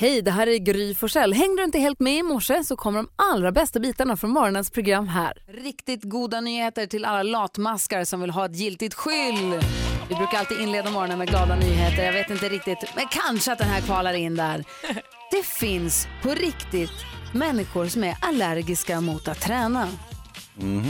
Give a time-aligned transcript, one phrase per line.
[0.00, 1.32] Hej, det här är Gry Forssell.
[1.32, 4.70] Hängde du inte helt med i morse så kommer de allra bästa bitarna från morgonens
[4.70, 5.42] program här.
[5.48, 9.60] Riktigt goda nyheter till alla latmaskar som vill ha ett giltigt skyll.
[10.08, 12.04] Vi brukar alltid inleda morgonen med glada nyheter.
[12.04, 14.64] Jag vet inte riktigt, men kanske att den här kvalar in där.
[15.30, 17.04] Det finns på riktigt
[17.34, 19.88] människor som är allergiska mot att träna.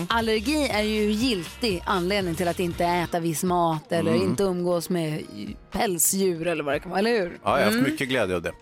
[0.09, 5.23] Allergi är ju giltig anledning till att inte äta viss mat eller inte umgås med
[5.71, 7.39] pälsdjur eller vad det kan vara, eller hur?
[7.45, 8.53] Ja, jag har haft mycket glädje av det.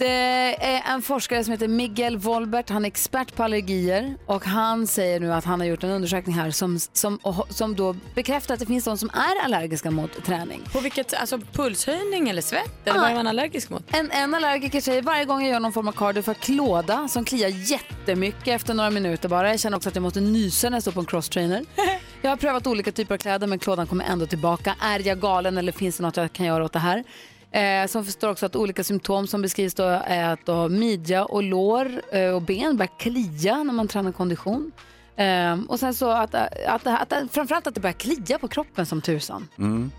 [0.00, 4.86] Det är en forskare som heter Miguel Wolbert, han är expert på allergier och han
[4.86, 7.18] säger nu att han har gjort en undersökning här som, som,
[7.48, 10.62] som då bekräftar att det finns de som är allergiska mot träning.
[10.72, 12.70] På vilket, alltså pulshöjning eller svett?
[12.84, 13.82] Eller vad är man allergisk mot?
[13.94, 17.24] En, en allergiker säger varje gång jag gör någon form av cardio för klåda som
[17.24, 19.50] kliar jättemycket efter några minuter bara.
[19.50, 21.64] Jag känner också att jag måste nysa när jag står på en crosstrainer.
[22.22, 24.74] Jag har prövat olika typer av kläder men klådan kommer ändå tillbaka.
[24.80, 27.04] Är jag galen eller finns det något jag kan göra åt det här?
[27.52, 31.42] Eh, som förstår också att olika symptom som beskrivs då är att då midja och
[31.42, 34.72] lår eh, och ben börjar klia när man tränar kondition.
[35.16, 38.86] Eh, och sen så att, att, att, att, framförallt att det börjar klia på kroppen
[38.86, 39.48] som tusan.
[39.58, 39.90] Mm.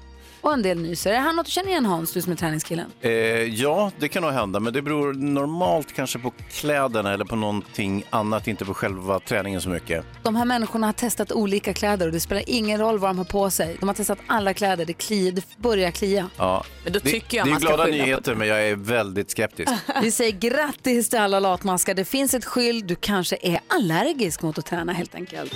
[0.42, 1.10] Och en del nyser.
[1.10, 2.92] Är det här något du känner igen Hans, du som är träningskillen?
[3.02, 3.12] Eh,
[3.44, 8.04] ja, det kan nog hända, men det beror normalt kanske på kläderna eller på någonting
[8.10, 10.06] annat, inte på själva träningen så mycket.
[10.24, 13.26] De här människorna har testat olika kläder och det spelar ingen roll vad de har
[13.26, 13.78] på sig.
[13.80, 16.30] De har testat alla kläder, det, kliar, det börjar klia.
[16.38, 16.64] Ja.
[16.84, 19.32] Men då det, tycker jag det är man ska glada nyheter, men jag är väldigt
[19.32, 19.72] skeptisk.
[20.02, 21.94] Vi säger grattis till alla latmaskar.
[21.94, 22.86] Det finns ett skydd.
[22.86, 25.54] Du kanske är allergisk mot att träna helt enkelt.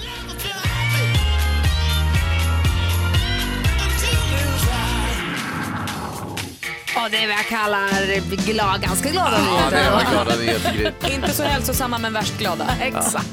[7.05, 10.11] Ja, det är vad jag kallar glad, ganska glada nyheter.
[10.11, 12.67] glada nyheter, Inte så hälsosamma men värst glada.
[12.81, 13.29] Exakt.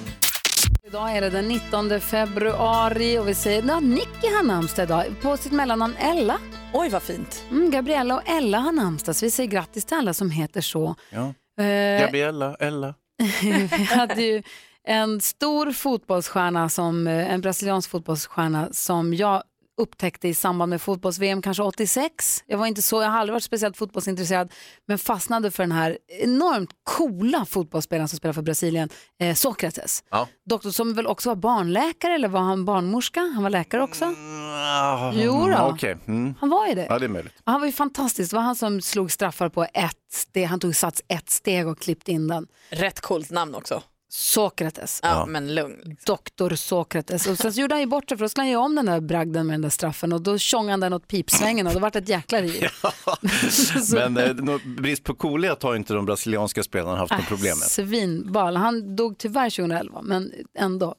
[0.87, 5.37] Idag är det den 19 februari och vi säger att Nicky har namnsdag idag på
[5.37, 6.39] sitt mellannamn Ella.
[6.73, 7.45] Oj vad fint.
[7.51, 10.95] Mm, Gabriella och Ella har namnsdag så vi säger grattis till alla som heter så.
[11.11, 11.35] Ja.
[11.65, 12.95] Eh, Gabriella, Ella.
[13.43, 14.43] vi hade ju
[14.85, 19.43] en stor fotbollsstjärna, som, eh, en brasiliansk fotbollsstjärna som jag
[19.81, 22.45] upptäckte i samband med fotbolls-VM, kanske 86.
[22.47, 24.53] Jag var inte så, jag har aldrig varit speciellt fotbollsintresserad,
[24.89, 28.89] men fastnade för den här enormt coola fotbollsspelaren som spelar för Brasilien,
[29.21, 30.05] eh, Sokrates.
[30.11, 30.29] Ja.
[30.47, 33.21] Doktor som väl också var barnläkare, eller var han barnmorska?
[33.21, 34.05] Han var läkare också.
[34.05, 35.59] Ah, Jo då.
[35.73, 36.35] Okej, mm.
[36.41, 36.87] Han var ju det.
[36.91, 37.33] ja det är möjligt.
[37.45, 38.31] Han var ju fantastisk.
[38.31, 40.47] Det var han som slog straffar på ett steg.
[40.47, 42.47] Han tog sats ett steg och klippte in den.
[42.71, 43.83] Rätt coolt namn också.
[44.15, 45.01] Sokrates.
[45.03, 45.97] Ja, men lugn.
[46.07, 47.27] Doktor Sokrates.
[47.27, 48.87] Och sen så gjorde han ju bort sig för då skulle han göra om den
[48.87, 51.79] där bragden med den där straffen och då tjongade han den åt pipsvängen och då
[51.79, 52.39] vart det ett jäkla.
[53.51, 57.69] Så- Men eh, brist på coolhet har inte de brasilianska spelarna haft något problem med.
[57.69, 58.57] Svinbal.
[58.57, 60.95] Han dog tyvärr 2011 men ändå.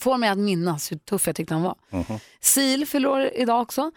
[0.00, 1.74] Får mig att minnas hur tuff jag tyckte han var.
[1.90, 2.18] Mhm.
[2.52, 3.90] Sil fyller år idag också.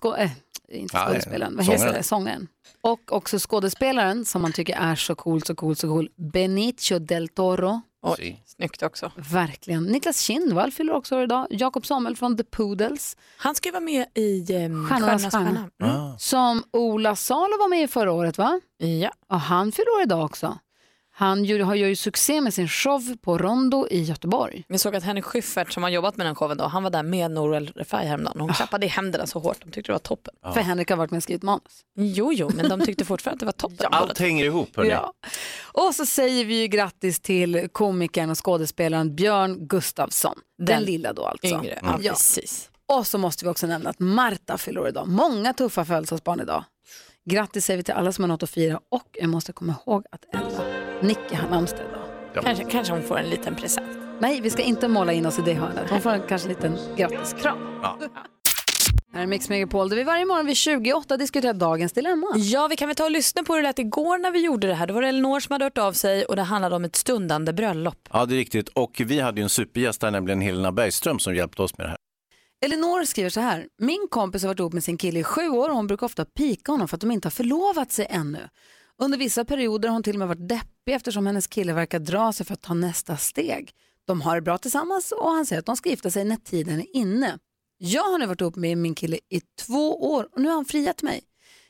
[0.00, 0.30] Skå- äh,
[0.68, 1.94] inte Ja, skådespelaren, vad heter sångaren.
[1.96, 2.02] det?
[2.02, 2.48] Sångaren.
[2.80, 6.08] Och också skådespelaren som man tycker är så cool, så cool, så cool.
[6.32, 7.80] Benicio del Toro.
[8.08, 9.12] Oj, snyggt också.
[9.16, 9.84] Verkligen.
[9.84, 11.46] Niklas Kindvall fyller också år idag.
[11.50, 13.16] Jakob Samuel från The Poodles.
[13.36, 15.70] Han ska ju vara med i um, Stjärnornas Stjärnornas stjärna.
[15.78, 15.96] stjärna.
[16.00, 16.18] Mm.
[16.18, 18.60] Som Ola Salo var med i förra året va?
[18.78, 19.10] Ja.
[19.28, 20.58] Och han fyller år idag också.
[21.18, 24.64] Han gör, har gör ju succé med sin show på Rondo i Göteborg.
[24.68, 27.02] Jag såg att Henrik Schyffert som har jobbat med den showen då, han var där
[27.02, 28.40] med Norel Refai häromdagen.
[28.40, 30.34] Hon klappade i händerna så hårt, de tyckte det var toppen.
[30.54, 31.84] För Henrik har varit med och skrivit manus.
[31.98, 33.86] Jo, jo, men de tyckte fortfarande att det var toppen.
[33.92, 34.90] Allt hänger ihop hörni.
[34.90, 35.12] Ja.
[35.62, 40.34] Och så säger vi ju grattis till komikern och skådespelaren Björn Gustafsson.
[40.58, 41.46] Den, Den lilla då alltså.
[41.46, 42.10] Yngre, ja, Ja.
[42.12, 42.70] precis.
[42.88, 45.08] Och så måste vi också nämna att Marta fyller år idag.
[45.08, 46.64] Många tuffa födelsedagsbarn idag.
[47.30, 50.04] Grattis säger vi till alla som har något att fira och jag måste komma ihåg
[50.10, 50.64] att Ella,
[51.02, 52.44] Nicky har namnsdag idag.
[52.44, 53.86] Kanske, kanske hon får en liten present.
[54.20, 55.90] Nej, vi ska inte måla in oss i det hörnet.
[55.90, 57.58] Hon får en, kanske en liten grattiskram.
[57.82, 57.98] Ja.
[59.12, 62.26] Här är Mix Megapol där vi varje morgon vid 28 diskuterar dagens dilemma.
[62.36, 64.66] Ja, vi kan väl ta och lyssna på hur det lät igår när vi gjorde
[64.66, 64.86] det här.
[64.86, 67.52] Då var det Elinor som hade hört av sig och det handlade om ett stundande
[67.52, 68.08] bröllop.
[68.12, 68.68] ja, det är riktigt.
[68.68, 71.90] Och vi hade ju en supergäst där, nämligen Helena Bergström som hjälpte oss med det
[71.90, 71.98] här.
[72.64, 73.68] Elinor skriver så här.
[73.78, 76.24] Min kompis har varit ihop med sin kille i sju år och hon brukar ofta
[76.24, 78.48] pika honom för att de inte har förlovat sig ännu.
[78.98, 82.32] Under vissa perioder har hon till och med varit deppig eftersom hennes kille verkar dra
[82.32, 83.70] sig för att ta nästa steg.
[84.04, 86.80] De har det bra tillsammans och han säger att de ska gifta sig när tiden
[86.80, 87.38] är inne.
[87.78, 90.64] Jag har nu varit ihop med min kille i två år och nu har han
[90.64, 91.22] friat mig.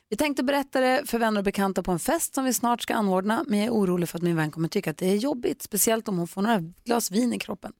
[0.09, 2.93] Vi tänkte berätta det för vänner och bekanta på en fest som vi snart ska
[2.93, 5.61] anordna men jag är orolig för att min vän kommer tycka att det är jobbigt,
[5.61, 7.73] speciellt om hon får några glas vin i kroppen.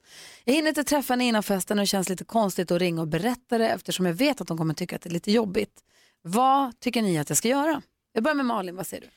[0.43, 3.07] Jag hinner inte träffa henne innan festen och det känns lite konstigt att ringa och
[3.07, 5.83] berätta det eftersom jag vet att hon kommer tycka att det är lite jobbigt.
[6.21, 7.81] Vad tycker ni att jag ska göra?
[8.13, 9.09] Jag börjar med Malin, vad säger du?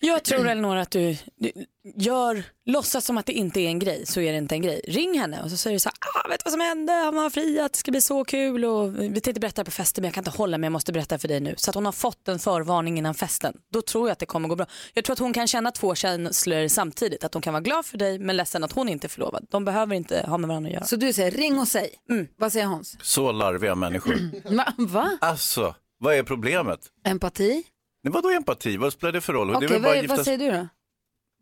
[0.00, 1.52] Jag tror Elinor att du, du
[1.96, 4.80] gör, låtsas som att det inte är en grej så är det inte en grej.
[4.88, 7.16] Ring henne och så säger du så här, ah, vet du vad som hände, han
[7.16, 10.06] var fri, att det ska bli så kul och vi tänkte berätta på festen men
[10.08, 11.54] jag kan inte hålla mig, jag måste berätta för dig nu.
[11.56, 13.54] Så att hon har fått en förvarning innan festen.
[13.72, 14.66] Då tror jag att det kommer gå bra.
[14.94, 17.98] Jag tror att hon kan känna två känslor samtidigt, att hon kan vara glad för
[17.98, 19.46] dig men ledsen att hon inte är förlovad.
[19.50, 20.84] De behöver inte ha med varandra att göra.
[20.84, 21.90] Så du säger ring och säg.
[22.36, 22.96] Vad säger Hans?
[23.02, 24.16] Så larviga människor.
[24.56, 24.72] Va?
[24.78, 25.18] Va?
[25.20, 26.80] Alltså, vad är problemet?
[27.06, 27.64] Empati?
[28.04, 28.76] Men vadå empati?
[28.76, 29.50] Vad spelar det för roll?
[29.50, 30.68] Okej, det är väl bara vad, att gifta vad säger du då?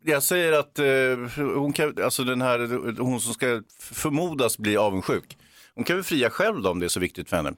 [0.05, 2.59] Jag säger att eh, hon kan, alltså den här,
[3.01, 5.37] hon som ska förmodas bli avundsjuk.
[5.75, 7.53] Hon kan väl fria själv då om det är så viktigt för henne.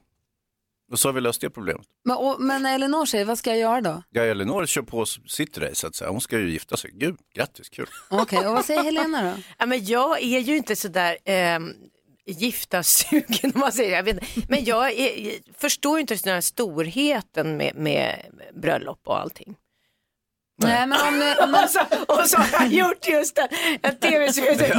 [0.92, 1.86] Och så har vi löst det problemet.
[2.04, 4.02] Men, och, men Elinor säger, vad ska jag göra då?
[4.10, 6.10] Ja, Elinor kör på sitt race så att säga.
[6.10, 6.90] Hon ska ju gifta sig.
[6.94, 7.86] Gud, grattis, kul.
[8.10, 9.42] Okej, och vad säger Helena då?
[9.58, 11.58] Ja, men jag är ju inte sådär eh,
[12.26, 13.96] giftasugen om man säger.
[13.96, 14.46] Jag vet, inte.
[14.48, 19.54] men jag är, förstår ju inte den här storheten med, med bröllop och allting.
[20.58, 23.48] Nej, men om, om man, Och så, och så har jag gjort just det,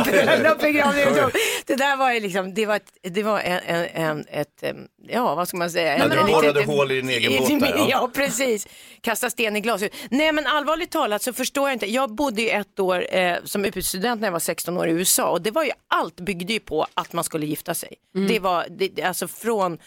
[0.05, 1.31] bröllop, begravning och dop.
[1.65, 4.63] Det där var ju liksom, det var, ett, det var en, en, en, ett,
[5.07, 5.97] ja vad ska man säga?
[5.97, 7.87] Ja, En- du borrade hål i din egen båt där, ja.
[7.89, 8.67] Ja, precis.
[9.01, 9.89] Kasta sten i glashus.
[10.11, 11.91] Nej men allvarligt talat så förstår jag inte.
[11.91, 15.29] Jag bodde ju ett år eh, som utbytesstudent när jag var 16 år i USA
[15.29, 17.93] och det var ju allt byggde ju på att man skulle gifta sig.
[18.27, 19.77] Det var det- alltså från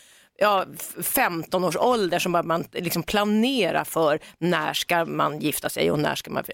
[0.40, 0.66] ja,
[1.02, 6.14] 15 års ålder som man liksom planera för när ska man gifta sig och när
[6.14, 6.44] ska man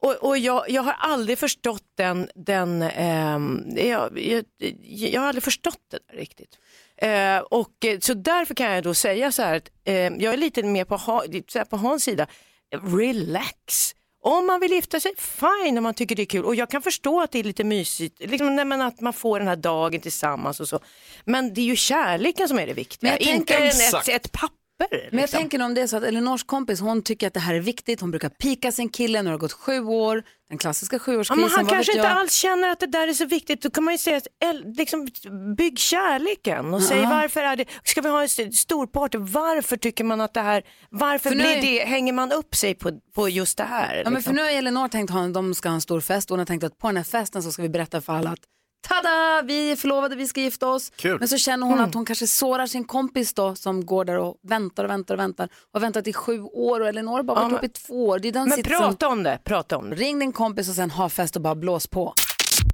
[0.00, 3.38] och, och jag, jag har aldrig förstått den, den eh,
[3.86, 4.44] jag, jag,
[4.82, 6.58] jag har aldrig förstått det där riktigt.
[6.96, 10.36] Eh, och eh, så därför kan jag då säga så här att eh, jag är
[10.36, 12.26] lite mer på, ha, så här på Hans sida,
[12.70, 13.94] relax.
[14.28, 16.44] Om man vill gifta sig, fine om man tycker det är kul.
[16.44, 19.38] Och jag kan förstå att det är lite mysigt, liksom, nej, men att man får
[19.38, 20.80] den här dagen tillsammans och så.
[21.24, 24.67] Men det är ju kärleken som är det viktiga, inte ett, ett papper.
[24.78, 25.38] Men jag liksom.
[25.38, 28.00] tänker om det är så att Elinors kompis, hon tycker att det här är viktigt,
[28.00, 31.50] hon brukar pika sin kille, har det gått sju år, den klassiska Ja, sjuårskrisen, men
[31.50, 32.16] han kanske inte jag?
[32.16, 33.62] alls känner att det där är så viktigt.
[33.62, 35.08] Då kan man ju säga, att, liksom,
[35.56, 39.76] bygg kärleken och säg varför är det, ska vi ha en st- stor party, varför
[39.76, 43.28] tycker man att det här, varför blir är- det, hänger man upp sig på, på
[43.28, 43.96] just det här?
[43.96, 44.34] Ja, men för liksom?
[44.36, 46.64] nu har Elinor tänkt ha, de ska ha en stor fest och hon har tänkt
[46.64, 48.40] att på den här festen så ska vi berätta för alla att
[48.88, 50.92] Tada, vi är förlovade, vi ska gifta oss.
[50.96, 51.18] Kul.
[51.18, 54.36] Men så känner hon att hon kanske sårar sin kompis då som går där och
[54.42, 55.44] väntar och väntar och väntar.
[55.44, 58.06] Och har väntat i sju år och Elinor har bara varit men- uppe i två
[58.06, 58.18] år.
[58.18, 59.96] Det är den men prata om det, prata om det.
[59.96, 62.14] Ring din kompis och sen ha fest och bara blås på.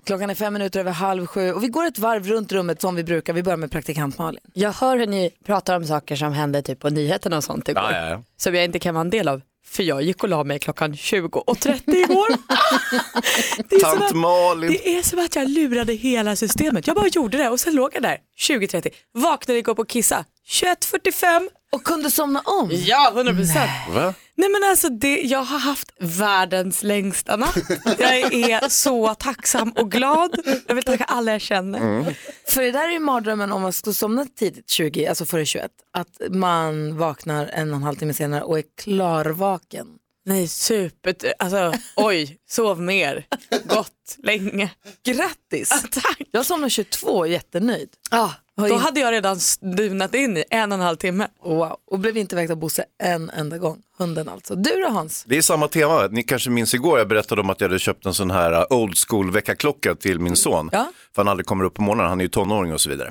[0.04, 2.94] Klockan är fem minuter över halv sju och vi går ett varv runt rummet som
[2.94, 3.32] vi brukar.
[3.32, 4.40] Vi börjar med praktikant Malin.
[4.52, 7.82] Jag hör hur ni pratar om saker som hände typ på nyheterna och sånt igår.
[7.82, 8.22] Ja, ja, ja.
[8.36, 9.40] Som jag inte kan vara en del av.
[9.66, 12.28] För jag gick och la mig klockan 20.30 igår.
[13.68, 14.70] det, är Tant att, Malin.
[14.70, 16.86] det är som att jag lurade hela systemet.
[16.86, 18.88] Jag bara gjorde det och sen låg jag där 20.30.
[19.14, 21.48] Vaknade igår på att kissa 21.45.
[21.72, 22.68] Och kunde somna om.
[22.72, 23.70] Ja, 100 procent.
[23.90, 24.14] Va?
[24.36, 27.56] Nej men alltså det, jag har haft världens längsta natt.
[27.98, 30.36] Jag är så tacksam och glad.
[30.66, 32.14] Jag vill tacka alla jag känner.
[32.48, 35.70] För det där är ju mardrömmen om man ska somna tidigt, 20, alltså före 21.
[35.92, 39.86] Att man vaknar en och en halv timme senare och är klarvaken.
[40.26, 43.26] Nej super, alltså oj, sov mer,
[43.64, 44.70] gott, länge.
[45.04, 45.68] Grattis!
[45.90, 46.20] Tack.
[46.30, 47.88] Jag somnade 22 och är jättenöjd.
[48.10, 51.28] Ah, då in- hade jag redan dunat in i en och en halv timme.
[51.44, 51.76] Wow.
[51.86, 53.82] Och blev inte väckt av Bosse en enda gång.
[53.98, 54.54] Hunden alltså.
[54.54, 55.24] Du då Hans?
[55.28, 56.06] Det är samma tema.
[56.10, 58.78] Ni kanske minns igår jag berättade om att jag hade köpt en sån här uh,
[58.78, 60.70] old school väckarklocka till min son.
[60.72, 60.88] Ja.
[61.14, 63.10] För han aldrig kommer upp på morgonen, han är ju tonåring och så vidare.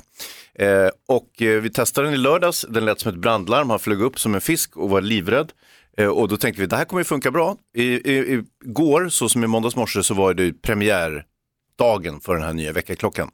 [0.58, 4.02] Eh, och eh, vi testade den i lördags, den lät som ett brandlarm, han flög
[4.02, 5.52] upp som en fisk och var livrädd.
[5.96, 7.56] Eh, och då tänkte vi, det här kommer ju funka bra.
[7.74, 12.52] I, i, igår, så som i måndags morse, så var det premiärdagen för den här
[12.52, 13.30] nya väckarklockan.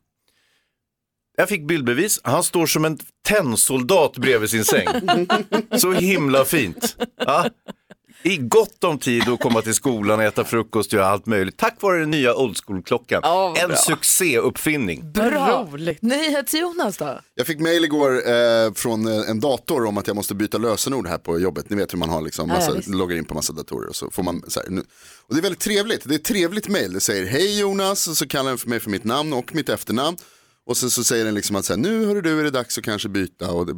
[1.37, 2.99] Jag fick bildbevis, han står som en
[3.29, 4.89] tennsoldat bredvid sin säng.
[5.77, 6.97] Så himla fint.
[7.17, 7.47] Ja.
[8.23, 11.57] I gott om tid att komma till skolan, äta frukost, göra allt möjligt.
[11.57, 13.21] Tack vare den nya old school-klockan.
[13.23, 13.77] Ja, en bra.
[13.77, 15.13] succéuppfinning.
[15.13, 15.69] Bra.
[15.73, 16.03] roligt.
[16.03, 17.21] NyhetsJonas då?
[17.35, 21.07] Jag fick mail igår eh, från eh, en dator om att jag måste byta lösenord
[21.07, 21.71] här på jobbet.
[21.71, 24.11] Ni vet hur man har liksom massa, Ja, loggar in på massa datorer och så
[24.11, 24.81] får man så här, nu.
[25.27, 26.09] Och det är väldigt trevligt.
[26.09, 26.93] Det är ett trevligt mail.
[26.93, 29.69] Det säger hej Jonas och så kallar den för mig för mitt namn och mitt
[29.69, 30.17] efternamn.
[30.67, 32.79] Och så, så säger den liksom att så här, nu hör du är det dags
[32.79, 33.75] att kanske byta och det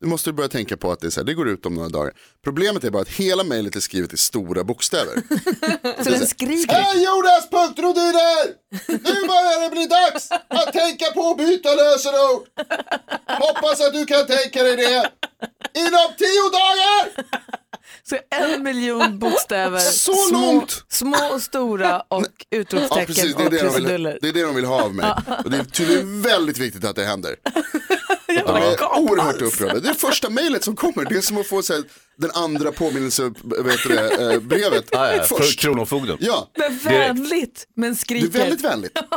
[0.00, 1.74] nu måste du börja tänka på att det, är så här, det går ut om
[1.74, 2.12] några dagar.
[2.44, 5.14] Problemet är bara att hela mejlet är skrivet i stora bokstäver.
[6.04, 6.74] Så den skriker.
[6.74, 8.46] Hej Jonas Punktrodyner!
[8.86, 12.46] Nu börjar det bli dags att tänka på att byta lösenord.
[13.26, 15.10] Hoppas att du kan tänka dig det.
[15.74, 17.24] Inom tio dagar!
[18.02, 19.78] Så en miljon bokstäver.
[19.78, 20.84] Så små, långt!
[20.88, 24.18] Små och stora och Ja, utropstecken precis, det är och det, de vill, krusiduller.
[24.22, 25.12] det är det de vill ha av mig.
[25.44, 27.36] Och det är tydligen väldigt viktigt att det händer.
[28.26, 29.80] De är oerhört upprörda.
[29.80, 31.04] Det är första mejlet som kommer.
[31.04, 31.82] Det är som att få så här,
[32.16, 33.22] den andra påminnelse,
[33.64, 35.60] vet du det, eh, brevet Ja, ja, för först.
[35.60, 36.16] Kronofogden.
[36.20, 38.26] Ja, Men vänligt, men det skriker.
[38.26, 38.98] är väldigt vänligt.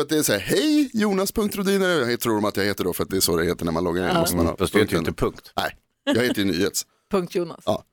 [0.00, 2.92] För att det är så här, hej Jonas.rodin, jag tror de att jag heter då
[2.92, 4.14] för att det är så det heter när man loggar in.
[4.16, 5.52] Måste man ha Fast det heter ju inte punkt.
[5.56, 6.86] Nej, jag heter ju Nyhets.
[7.10, 7.60] Punkt Jonas.
[7.64, 7.84] Ja.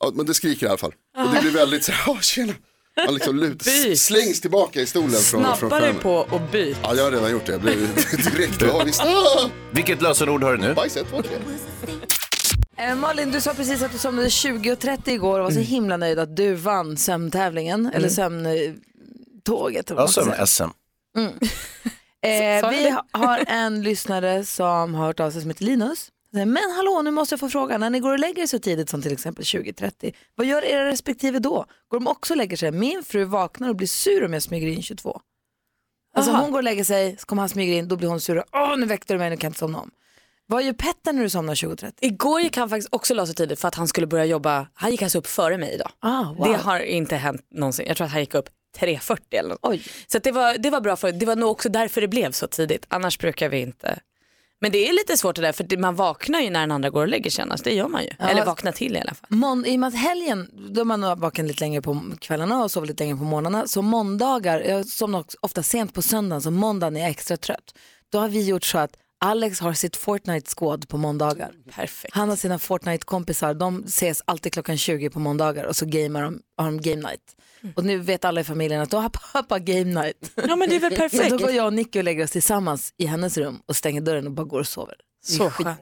[0.00, 0.92] Ja, men det skriker i alla fall.
[1.18, 2.52] Och det blir väldigt så här, tjena.
[3.06, 3.62] Man liksom lut,
[3.98, 6.00] slängs tillbaka i stolen från, från Snabbare skärmen.
[6.02, 6.76] på och byt.
[6.82, 7.52] Ja, jag har redan gjort det.
[7.52, 7.94] Jag blev
[8.36, 9.00] direkt avis.
[9.04, 9.48] Ah!
[9.72, 10.74] Vilket lösenord har du nu?
[10.74, 11.36] Bajs ett, två, tre.
[12.76, 15.66] Eh, Malin, du sa precis att du somnade 20.30 igår och var så Mm.
[15.68, 19.90] himla nöjd att du vann sömntävlingen, eller sömntåget.
[19.90, 20.70] eller vad Ja, man
[22.24, 22.26] SM.
[22.26, 26.08] Eh, vi har en lyssnare som har hört av sig som heter Linus.
[26.32, 28.88] Men hallå, nu måste jag få fråga, när ni går och lägger er så tidigt
[28.88, 31.66] som till exempel 20.30, vad gör era respektive då?
[31.88, 32.70] Går de också och lägger sig?
[32.70, 35.20] Min fru vaknar och blir sur om jag smyger in 22.
[36.16, 36.42] Alltså Aha.
[36.42, 38.44] hon går och lägger sig, så kommer han smyger in, då blir hon sur.
[38.52, 39.90] Åh, nu väckte du mig, nu kan jag inte somna om.
[40.46, 41.92] Vad gör Petter när du somnar 20.30?
[42.00, 44.66] Igår gick han faktiskt också la sig tidigt för att han skulle börja jobba.
[44.74, 45.90] Han gick alltså upp före mig idag.
[46.00, 46.48] Ah, wow.
[46.48, 47.86] Det har inte hänt någonsin.
[47.88, 48.48] Jag tror att han gick upp
[48.78, 49.58] 3.40 eller något.
[49.62, 49.82] Oj.
[50.06, 52.46] Så det, var, det var bra för det var nog också därför det blev så
[52.46, 52.86] tidigt.
[52.88, 53.98] Annars brukar vi inte.
[54.62, 57.02] Men det är lite svårt det där för man vaknar ju när den andra går
[57.02, 57.62] och lägger sig annars.
[57.62, 58.10] Det gör man ju.
[58.18, 59.26] Eller vaknar till i alla fall.
[59.28, 62.70] Mån, I och med att helgen, då är man vaken lite längre på kvällarna och
[62.70, 63.66] sover lite längre på morgnarna.
[63.66, 67.74] Så måndagar, jag somnar ofta sent på söndagen, så måndagen är jag extra trött.
[68.12, 71.52] Då har vi gjort så att Alex har sitt Fortnite-skåd på måndagar.
[71.70, 72.14] Perfekt.
[72.14, 76.40] Han och sina Fortnite-kompisar, de ses alltid klockan 20 på måndagar och så gamear de,
[76.56, 77.36] har de game night.
[77.76, 80.30] Och nu vet alla i familjen att då har pappa game night.
[80.34, 81.30] Ja men det är väl Så perfekt.
[81.30, 84.26] då går jag och Nicky och lägger oss tillsammans i hennes rum och stänger dörren
[84.26, 84.94] och bara går och sover.
[85.24, 85.80] Så skönt.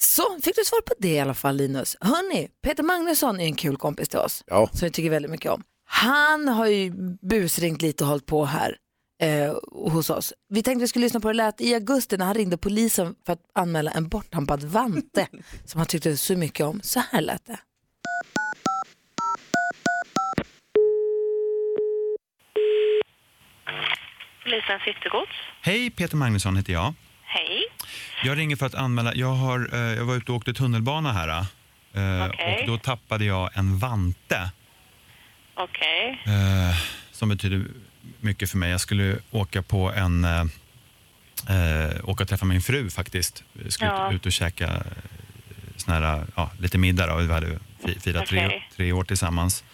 [0.00, 1.96] Så fick du svar på det i alla fall Linus.
[2.00, 4.68] Hörni, Peter Magnusson är en kul kompis till oss Ja.
[4.72, 5.62] som vi tycker väldigt mycket om.
[5.84, 6.90] Han har ju
[7.22, 8.76] busringt lite och hållit på här
[9.22, 10.32] eh, hos oss.
[10.48, 13.14] Vi tänkte vi skulle lyssna på hur det lät i augusti när han ringde polisen
[13.26, 15.26] för att anmäla en borttampad vante
[15.64, 16.80] som han tyckte så mycket om.
[16.84, 17.58] Så här lät det.
[24.44, 25.30] Polisen Citygods.
[25.60, 26.94] Hej, Peter Magnusson heter jag.
[27.24, 27.62] Hej.
[28.24, 31.28] Jag ringer för att anmäla, jag, har, eh, jag var ute och åkte tunnelbana här
[31.28, 32.60] eh, Okej.
[32.60, 34.50] och då tappade jag en vante
[35.54, 36.22] Okej.
[36.26, 36.76] eh,
[37.12, 37.64] som betyder
[38.20, 38.70] mycket för mig.
[38.70, 40.24] Jag skulle åka på en,
[42.04, 43.44] åka och träffa min fru faktiskt.
[43.62, 44.12] Jag skulle Ja.
[44.12, 44.82] ut, och käka
[45.76, 47.16] sån här, ja, lite middag då.
[47.16, 48.68] Vi hade fi- firat tre, Okej.
[48.76, 49.64] tre år tillsammans.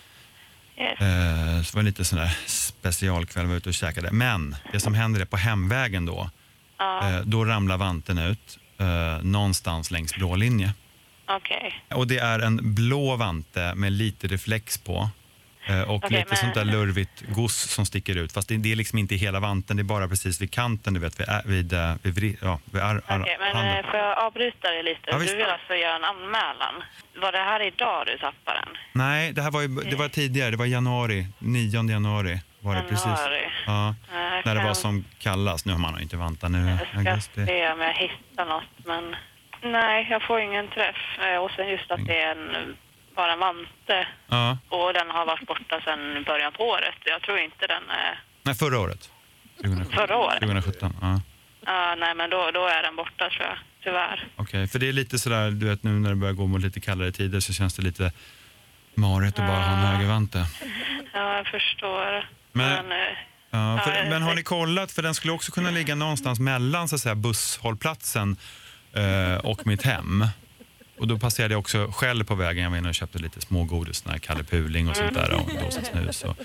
[0.79, 1.01] Yes.
[1.01, 4.11] Eh, så det var lite sån där specialkväll, vi var ute och käkade.
[4.13, 6.31] Men det som händer är på hemvägen då,
[6.79, 10.73] Ja, eh, då ramlar vanten ut eh, någonstans längs blå linje.
[11.29, 11.75] okej.
[11.95, 15.11] Och det är en blå vante med lite reflex på.
[15.67, 18.33] Eh, Och Okej, lite men- sånt där lurvigt goss som sticker ut.
[18.33, 21.01] Fast det, det är liksom inte hela vanten, det är bara precis vid kanten, du
[21.01, 23.77] vet, vid, vid, eh, vid, vri- ja, vid ar, ar, Okej, men handen.
[23.85, 25.01] eh, får jag avbryta dig lite?
[25.07, 26.75] Ja, du vill alltså göra en anmälan.
[27.23, 28.77] Var det här idag du tappade den?
[28.93, 32.83] Nej, det här var, ju, det var tidigare, det var januari, 9 januari var det
[32.89, 33.07] precis.
[33.07, 33.43] Januari.
[33.67, 35.67] Ja, Jag när det var som kallast.
[35.67, 37.47] Nu har man ju inte vantar nu Jag ska augusti.
[37.47, 39.17] se om jag hittar något, men
[39.73, 40.97] nej, jag får ingen träff.
[41.43, 42.77] Och sen just att det är en,
[43.17, 46.95] bara en vante Ja, och den har varit borta sedan början på året.
[47.05, 49.11] Jag tror inte den är nej, förra året.
[49.57, 49.93] 2017.
[49.99, 50.41] förra året.
[50.41, 51.21] 2017, ja.
[51.67, 54.29] Ja, nej, men då, då är den borta tror jag, tyvärr.
[54.37, 56.81] Okej, för det är lite sådär, du vet nu när det börjar gå mot lite
[56.81, 58.13] kallare tider så känns det lite
[58.95, 60.47] marigt att bara ha en högervante.
[61.13, 62.29] Ja, jag förstår.
[62.53, 62.99] Men- eh,
[63.51, 66.95] Ja, för, men har ni kollat, för den skulle också kunna ligga någonstans mellan så
[66.95, 68.37] att säga, busshållplatsen
[68.93, 70.25] eh, och mitt hem.
[70.99, 73.97] Och då passerade jag också själv på vägen, jag var inne och köpte lite smågodis,
[73.97, 76.25] sån här Kalle Puling och sånt där och en dosa snus.
[76.25, 76.37] Och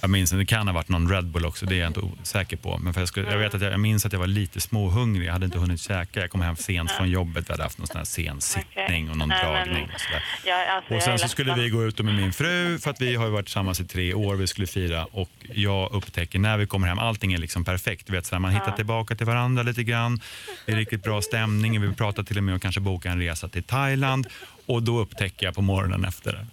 [0.00, 2.56] jag minns, det kan ha varit någon Red Bull också, det är jag inte osäker
[2.56, 2.78] på.
[2.78, 5.28] Men för jag, skulle, jag vet att jag, jag minns att jag var lite småhungrig,
[5.28, 6.20] jag hade inte hunnit käka.
[6.20, 9.16] Jag kom hem sent från jobbet, vi hade haft någon sån här sen sittning och
[9.16, 9.90] någon dragning.
[9.94, 10.24] Och sådär.
[10.46, 13.14] Ja, alltså, Och sen så skulle vi gå ut med min fru för att vi
[13.14, 14.34] har ju varit tillsammans i tre år.
[14.34, 18.06] Vi skulle fira och jag upptäcker när vi kommer hem, allting är liksom perfekt.
[18.06, 20.20] Du vet, så här, man hittar tillbaka till varandra lite grann.
[20.66, 21.80] Det är riktigt bra stämning.
[21.80, 24.26] Vi pratar till och med om kanske boka en resa till Thailand.
[24.66, 26.46] Och då upptäcker jag på morgonen efter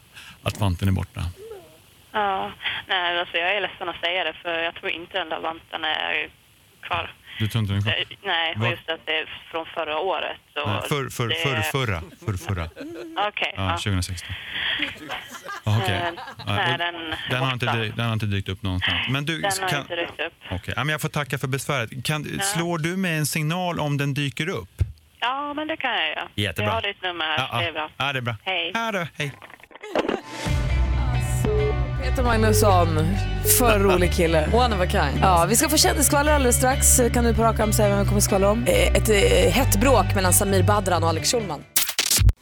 [0.44, 1.26] att vanten är borta.
[2.16, 2.52] Ja,
[2.88, 5.84] nej, alltså jag är ledsen att säga det för jag tror inte den där vanten
[5.86, 6.30] är
[6.82, 7.14] kvar.
[7.40, 7.94] Du tror inte den är kvar?
[7.94, 10.38] Eh, Nej, och just att det är från förra året.
[10.54, 12.66] Så Nej, För, för, det- för, förra, för, förra.
[13.28, 13.78] Okej, Ja, ja.
[13.78, 14.36] 2016.
[15.66, 15.96] Ja, okej.
[15.96, 16.10] Eh,
[16.48, 16.96] Ja, nej, den
[17.30, 19.08] Den har, inte, den har inte dykt upp någonstans.
[19.10, 20.34] Men du, Den har kan, inte dykt upp.
[20.52, 22.06] Okej, ja, men jag får tacka för besväret.
[22.06, 24.70] Kan, Slår du med en signal om den dyker upp?
[25.20, 26.28] Ja, men det kan jag göra.
[26.36, 26.66] Jättebra.
[26.70, 27.48] Jag har ditt nummer här.
[27.52, 27.74] Ja, Det är ja.
[27.74, 27.90] bra.
[27.98, 28.36] ja, det är bra.
[28.44, 28.72] Hej.
[28.74, 29.32] Ja, då, hej.
[32.06, 32.88] Peter Magnusson,
[33.60, 34.50] för rolig kille.
[34.54, 35.20] One of a kind.
[35.22, 37.02] Ja, vi ska få kändisskvaller alldeles strax.
[37.14, 38.64] Kan du på rak arm säga vem vi kommer skvallra om?
[38.68, 41.60] Eh, Ett eh, hett bråk mellan Samir Badran och Alex Schulman.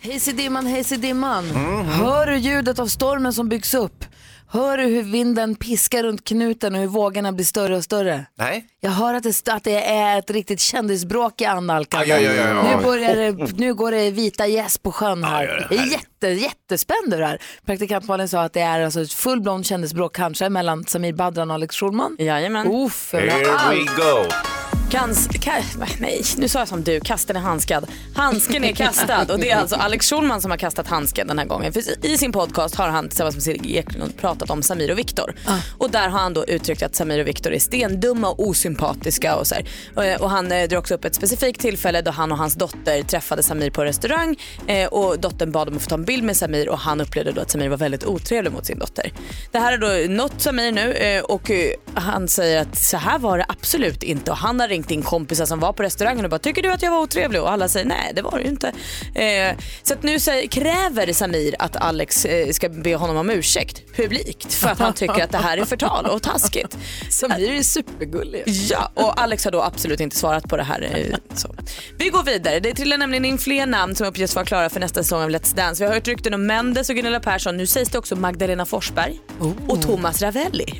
[0.02, 1.46] Hejs i dimman, hejs i dimman.
[1.86, 4.06] Hör du ljudet av stormen som byggs upp?
[4.54, 8.26] Hör du hur vinden piskar runt knuten och hur vågorna blir större och större?
[8.36, 8.66] Nej.
[8.80, 12.76] Jag hör att det, att det är ett riktigt kändisbråk i aj.
[12.78, 15.68] Nu, börjar det, nu går det vita gäss på sjön här.
[15.70, 17.42] Det är jätte, jättespänd här.
[17.66, 21.56] Praktikant Malin sa att det är alltså ett fullblond kändisbråk kanske mellan Samir Badran och
[21.56, 22.16] Alex Schulman.
[22.20, 22.68] Jajamän.
[22.68, 24.63] Ha Here we go.
[24.94, 25.52] Kans, ka,
[26.00, 27.88] nej, nu sa jag som du, kasten är handskad.
[28.16, 31.46] Handsken är kastad och det är alltså Alex Schulman som har kastat handsken den här
[31.46, 31.74] gången.
[31.74, 35.36] För I sin podcast har han tillsammans med Siri Eklund pratat om Samir och Viktor.
[35.78, 39.48] Och där har han då uttryckt att Samir och Viktor är stendumma och osympatiska och
[39.48, 39.68] så här.
[39.96, 43.04] Och, och han eh, drar också upp ett specifikt tillfälle då han och hans dotter
[43.04, 44.36] träffade Samir på restaurang
[44.68, 47.32] eh, och dottern bad om att få ta en bild med Samir och han upplevde
[47.32, 49.14] då att Samir var väldigt otrevlig mot sin dotter.
[49.52, 53.20] Det här har då nått Samir nu eh, och eh, han säger att så här
[53.20, 56.32] var det absolut inte och han har ringt in kompisar som var på restaurangen och
[56.32, 58.50] bara tycker du att jag var otrevlig och alla säger nej det var du ju
[58.50, 58.68] inte.
[59.16, 63.96] Eh, så att nu säger, kräver Samir att Alex eh, ska be honom om ursäkt
[63.96, 66.78] publikt för att han tycker att det här är förtal och taskigt.
[67.10, 68.44] Samir är supergullig.
[68.46, 70.82] Ja, och Alex har då absolut inte svarat på det här.
[70.96, 71.56] eh, Så.
[71.98, 72.60] Vi går vidare.
[72.60, 75.56] Det trillar nämligen in fler namn som uppges vara klara för nästa säsong av Let's
[75.56, 75.84] Dance.
[75.84, 77.58] Vi har hört rykten om Mendes och Gunilla Persson.
[77.58, 79.20] Nu sägs det också Magdalena Forsberg
[79.68, 80.80] och Thomas Ravelli.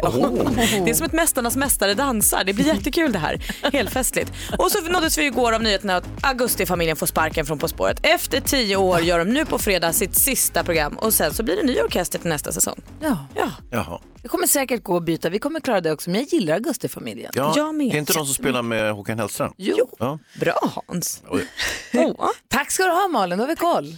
[0.86, 2.44] Det är som ett Mästarnas mästare dansar.
[2.44, 3.42] Det blir jättekul det här.
[3.74, 4.32] Helt festligt.
[4.58, 8.00] Och så nåddes vi igår av nyheten att Augustifamiljen får sparken från På spåret.
[8.04, 11.56] Efter tio år gör de nu på fredag sitt sista program och sen så blir
[11.56, 12.82] det ny orkester till nästa säsong.
[13.02, 14.00] Ja, Ja, Jaha.
[14.22, 15.30] det kommer säkert gå att byta.
[15.30, 16.10] Vi kommer klara det också.
[16.10, 17.32] Men jag gillar Augustifamiljen.
[17.36, 17.92] Ja, Jag med.
[17.92, 19.54] Det är inte de som spelar med Håkan Hellström?
[19.58, 19.90] Jo.
[20.00, 20.20] Ja.
[20.40, 21.24] bra Hans.
[21.30, 21.48] Oj.
[21.94, 22.30] Åh.
[22.48, 23.96] Tack ska du ha Malin, då har vi koll.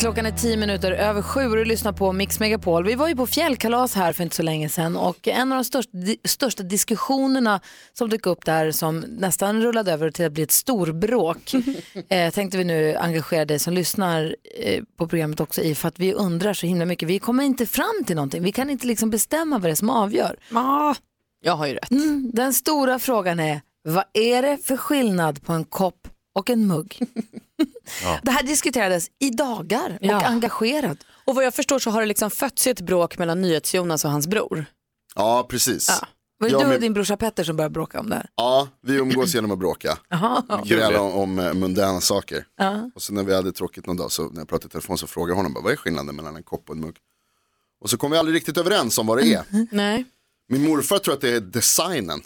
[0.00, 2.84] Klockan är tio minuter över sju och du lyssnar på Mix Megapol.
[2.84, 5.64] Vi var ju på fjällkalas här för inte så länge sedan och en av de
[5.64, 5.90] största,
[6.24, 7.60] största diskussionerna
[7.92, 11.52] som dök upp där som nästan rullade över till att bli ett storbråk
[12.08, 15.98] eh, tänkte vi nu engagera dig som lyssnar eh, på programmet också i för att
[15.98, 17.08] vi undrar så himla mycket.
[17.08, 18.42] Vi kommer inte fram till någonting.
[18.42, 20.36] Vi kan inte liksom bestämma vad det är som avgör.
[20.54, 20.94] Ah,
[21.42, 21.90] jag har ju rätt.
[21.90, 26.66] Mm, den stora frågan är, vad är det för skillnad på en kopp och en
[26.66, 26.98] mugg?
[28.22, 30.20] Det här diskuterades i dagar och Ja.
[30.26, 30.98] engagerat.
[31.24, 34.26] Och vad jag förstår så har det liksom fötts ett bråk mellan NyhetsJonas och hans
[34.26, 34.64] bror.
[35.14, 35.88] Ja, precis.
[35.88, 36.06] Ja.
[36.38, 38.30] Var det Ja, du och men- din brorsa Petter som började bråka om det här?
[38.34, 39.98] Ja, vi umgås genom att bråka.
[40.64, 42.44] Gräla om, om eh, mundana saker.
[42.56, 42.90] Ja.
[42.94, 45.06] Och så när vi hade tråkigt någon dag, så när jag pratade i telefon så
[45.06, 46.96] frågade jag honom bara, vad är skillnaden mellan en kopp och en mugg?
[47.80, 49.44] Och så kom vi aldrig riktigt överens om vad det är.
[49.70, 50.04] Nej.
[50.48, 52.20] Min morfar tror att det är designen.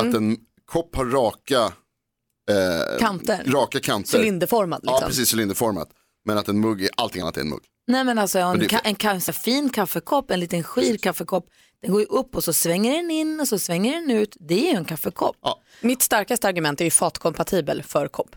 [0.00, 1.72] Att en kopp har raka,
[2.48, 3.42] eh, Kanter.
[3.46, 4.18] raka kanter.
[4.18, 4.98] Cylinderformad liksom.
[5.02, 5.88] Ja, precis cylinderformat.
[6.24, 7.62] Men att en mugg är allting annat än en mugg.
[7.86, 10.62] Nej men alltså en, Men det ka- en, ka- en så fin kaffekopp, en liten
[10.62, 11.46] skir kaffekopp,
[11.82, 14.36] den går ju upp och så svänger den in och så svänger den ut.
[14.40, 15.36] Det är ju en kaffekopp.
[15.80, 18.36] Mitt starkaste argument är ju fatkompatibel för kopp.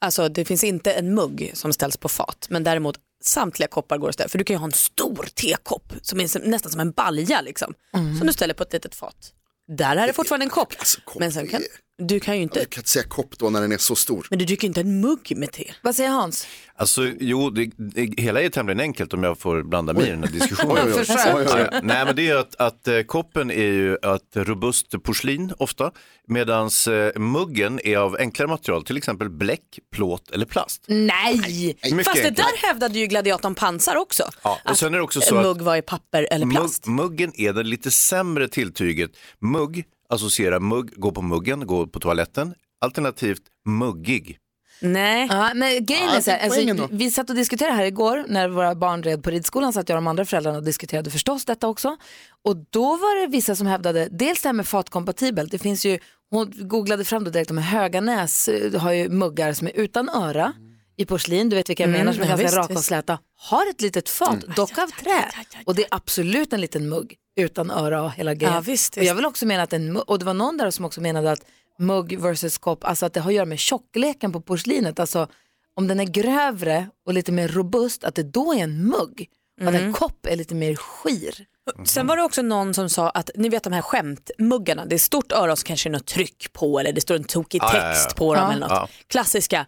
[0.00, 4.08] Alltså det finns inte en mugg som ställs på fat men däremot samtliga koppar går
[4.08, 4.28] att ställa.
[4.28, 7.74] För du kan ju ha en stor tekopp som är nästan som en balja liksom.
[8.18, 9.32] Som du ställer på ett litet fat.
[9.76, 10.72] Där är det fortfarande en kopp.
[10.78, 11.66] Alltså, kopp Men sen kan, är-
[11.98, 14.26] du kan ju inte, Jag kan inte säga kopp då när den är så stor.
[14.30, 15.72] men du dricker inte en mugg med te.
[15.82, 16.46] Vad säger Hans?
[16.76, 20.24] Alltså, jo, det, det, hela är tämligen enkelt om jag får blanda mig i den
[20.24, 20.92] här diskussionen.
[20.96, 21.80] Oj, oj, oj.
[21.82, 25.90] Nej, men det är att, att eh, koppen är ju ett robust porslin ofta,
[26.28, 26.70] medan
[27.16, 30.84] muggen är av enklare material, till exempel bläck, plåt eller plast.
[30.86, 31.36] Nej!
[31.82, 32.30] Mycket Fast det enklare.
[32.30, 34.22] där hävdade ju gladiatorn Pansar också.
[34.42, 36.46] Ja, och att sen är det också en så att- mugg var i papper eller
[36.46, 36.86] plast.
[36.86, 39.10] Mugg, muggen är det lite sämre tilltyget.
[39.40, 44.38] Mugg associerar mugg, gå på muggen, gå på toaletten, alternativt muggig.
[44.80, 45.26] Nej.
[45.30, 48.48] Ja, men grejen Ja, är så här, alltså, vi satt och diskuterade här igår när
[48.48, 51.68] våra barn red på ridskolan satt jag och de andra föräldrarna och diskuterade förstås detta
[51.68, 51.96] också.
[52.44, 55.98] Och då var det vissa som hävdade, dels det här med fatkompatibelt, det finns ju,
[56.30, 60.08] hon googlade fram det direkt, de här Höganäs eh, har ju muggar som är utan
[60.08, 60.52] öra
[60.98, 62.84] i porslin, du vet vilka jag Mm, menar, som är ja, ganska visst, raka och
[62.84, 65.24] släta, har ett litet fat, dock av trä.
[65.64, 68.54] Och det är absolut en liten mugg utan öra och hela grejen.
[68.54, 70.70] Ja, visst, och jag vill också mena att en mugg, och det var någon där
[70.70, 71.40] som också menade att
[71.78, 75.28] mugg versus kopp, alltså att det har att göra med tjockleken på porslinet, alltså
[75.74, 79.26] om den är grövre och lite mer robust, att det då är en mugg.
[79.60, 79.86] Och att Mm.
[79.86, 81.46] en kopp är lite mer skir.
[81.84, 84.98] Sen var det också någon som sa att ni vet de här skämtmuggarna, det är
[84.98, 87.60] stort öra och så kanske det är något tryck på eller det står en tokig
[87.62, 88.14] text ja, ja.
[88.16, 88.70] på dem eller något.
[88.70, 88.88] Ja.
[89.06, 89.66] Klassiska,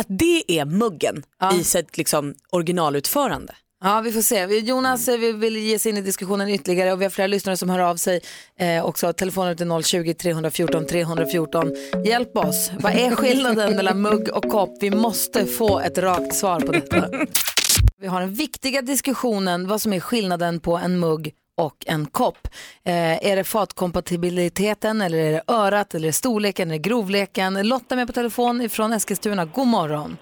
[0.00, 1.22] att det är muggen
[1.60, 3.54] i sitt liksom, originalutförande.
[3.84, 4.58] Ja, vi får se.
[4.58, 7.56] Jonas eh, vi vill ge sig in i diskussionen ytterligare och vi har flera lyssnare
[7.56, 8.20] som hör av sig
[8.58, 9.12] eh, också.
[9.12, 11.72] Telefonen till 020-314 314.
[12.04, 12.70] Hjälp oss.
[12.80, 14.70] Vad är skillnaden mellan mugg och kopp?
[14.80, 17.08] Vi måste få ett rakt svar på detta.
[18.00, 22.38] Vi har den viktiga diskussionen vad som är skillnaden på en mugg och en kopp.
[22.84, 27.68] Eh, är det fatkompatibiliteten eller är det örat eller är det storleken eller grovleken?
[27.68, 29.44] Lotta med på telefon från Eskilstuna.
[29.44, 30.16] God morgon.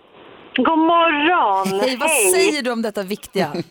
[0.57, 1.81] God morgon!
[1.83, 3.53] Hej, vad säger du om detta viktiga?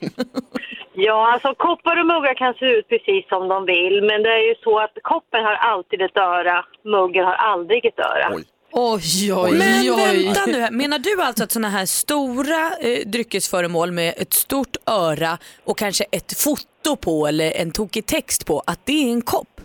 [1.02, 4.48] Ja, alltså koppar och muggar kan se ut precis som de vill, men det är
[4.50, 8.28] ju så att koppen har alltid ett öra, muggen har aldrig ett öra.
[8.36, 8.44] Oj.
[8.72, 10.26] Oj, oj, Men oj.
[10.26, 10.72] vänta nu, här.
[10.72, 16.04] menar du alltså att sådana här stora eh, dryckesföremål med ett stort öra och kanske
[16.12, 19.62] ett foto på eller en tokig text på, att det är en kopp?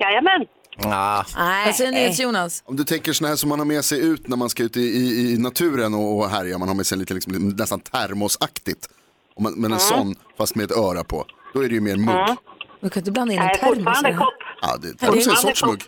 [0.00, 0.46] Jajamän.
[0.84, 1.24] Ah,
[1.66, 2.62] Vad säger ni Jonas?
[2.66, 4.76] Om du tänker sådana här som man har med sig ut när man ska ut
[4.76, 8.88] i, i, i naturen och, och härja, man har med sig lite liksom, nästan termosaktigt.
[9.36, 11.24] Om man, men en sån, fast med ett öra på,
[11.54, 12.36] då är det ju mer mugg.
[12.80, 14.18] Du kan inte blanda in en Nej, termos i fortfarande det här.
[14.24, 14.34] kopp.
[14.62, 15.82] Ja, det, det är en sorts mugg.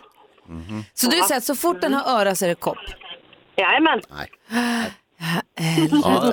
[0.93, 2.77] Så du säger att så fort den har öra så är det kopp?
[3.57, 4.01] Jajamän.
[4.09, 4.29] Nej.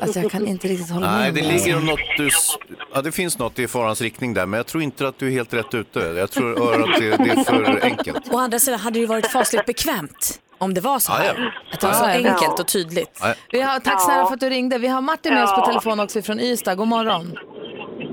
[0.02, 1.34] Alltså jag kan inte riktigt hålla nej, med.
[1.42, 2.26] det om ligger något du...
[2.26, 2.56] s-
[2.94, 5.30] Ja, det finns något i farans riktning där, men jag tror inte att du är
[5.30, 5.98] helt rätt ute.
[6.00, 8.32] Jag tror örat är, det är för enkelt.
[8.34, 11.34] Å andra sidan hade det ju varit fasligt bekvämt om det var så Ja, här.
[11.38, 11.50] ja.
[11.72, 12.30] Att det var så Ja, ja.
[12.32, 13.18] enkelt och tydligt.
[13.22, 13.34] Ja.
[13.50, 14.78] Vi har, tack snälla för att du ringde.
[14.78, 16.74] Vi har Martin med oss på telefon också från Ystad.
[16.74, 17.38] God morgon.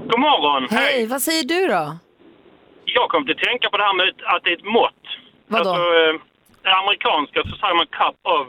[0.09, 1.97] God morgon, Hej, vad säger du då?
[2.85, 5.02] Jag kom att tänka på det här med att det är ett mått.
[5.53, 5.69] Vadå?
[5.69, 6.13] Alltså, eh,
[6.65, 8.47] det amerikanska så säger man cup of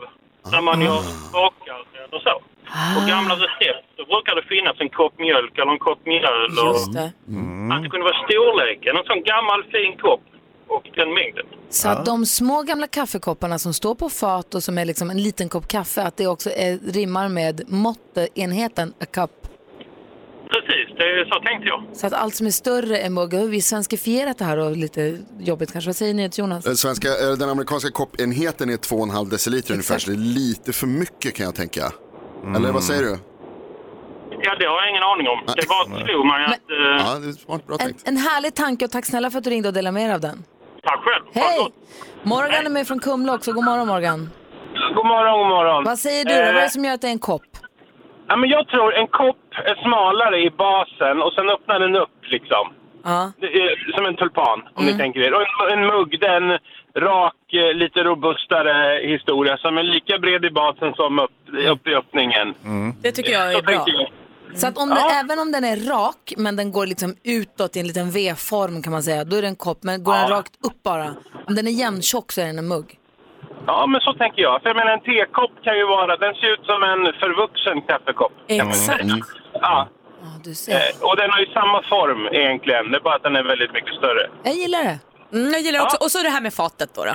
[0.53, 1.03] när man gör
[1.39, 2.35] bakar eller så.
[2.79, 2.95] Ah.
[2.95, 6.51] På gamla recept så brukar det finnas en kopp mjölk eller en kopp mjöl.
[6.63, 7.09] Och Just det.
[7.73, 10.25] Att det kunde vara storleken, en sån gammal fin kopp
[10.69, 11.47] och den mängden.
[11.69, 15.23] Så att de små gamla kaffekopparna som står på fat och som är liksom en
[15.23, 19.31] liten kopp kaffe, att det också är, rimmar med måttenheten a cup.
[20.53, 21.85] Precis, det är så tänkte jag.
[21.93, 23.35] Så att allt som är större mugg.
[23.35, 25.89] Och Vi svenskifierat det här och lite jobbigt kanske.
[25.89, 26.65] Vad säger ni till Jonas?
[26.65, 30.87] Den, svenska, eh, den amerikanska koppenheten är 2,5 deciliter ungefär, så det är lite för
[30.87, 31.93] mycket kan jag tänka.
[32.57, 33.17] Eller vad säger du?
[34.47, 35.39] Ja, det har jag ingen aning om.
[35.57, 36.53] Det bara slog mig att...
[36.53, 38.09] Eh, Ja, det är smart, bra En, tänkt.
[38.09, 40.21] en härlig tanke och tack snälla för att du ringde och delade med dig av
[40.21, 40.45] den.
[40.83, 41.25] tack själv.
[41.33, 41.69] Hej!
[42.23, 43.53] Morgan är med från Kumla också.
[43.53, 44.31] God morgon Morgan.
[44.95, 45.85] God morgon, god morgon.
[45.85, 46.37] Vad säger du då?
[46.41, 47.43] Vad är det Eh, som gör att det är en kopp?
[48.29, 52.19] Ja, men jag tror en kopp är smalare i basen och sen öppnar den upp
[52.23, 52.73] liksom.
[53.05, 53.33] Ja.
[53.41, 55.35] Det är Som en tulpan, om ni tänker er.
[55.35, 56.59] Och en, en mugg, den
[56.97, 61.31] rak, eh, lite robustare historia som är lika bred i basen som upp,
[61.69, 62.55] upp i öppningen.
[63.03, 63.85] Det tycker jag Så är bra.
[63.87, 64.09] jag.
[64.55, 67.81] Så att om den, även om den är rak, men den går liksom utåt i
[67.81, 69.79] en liten V-form kan man säga, då är det en kopp.
[69.83, 71.07] Men går den rakt upp bara,
[71.47, 72.99] om den är jämntjock så är den en mugg.
[73.67, 74.63] Ja, men så tänker jag.
[74.63, 78.33] För jag menar, en tekopp kan ju vara, den ser ut som en förvuxen kaffekopp.
[78.49, 79.05] Exakt.
[79.65, 79.89] Ja,
[80.23, 80.73] Ja, du ser.
[80.73, 82.91] eh, och den har ju samma form egentligen.
[82.91, 84.31] Det är bara att den är väldigt mycket större.
[84.45, 84.99] Jag gillar det.
[85.39, 85.97] Mm, jag gillar också.
[86.01, 87.05] Och så det här med fatet då.
[87.05, 87.15] då.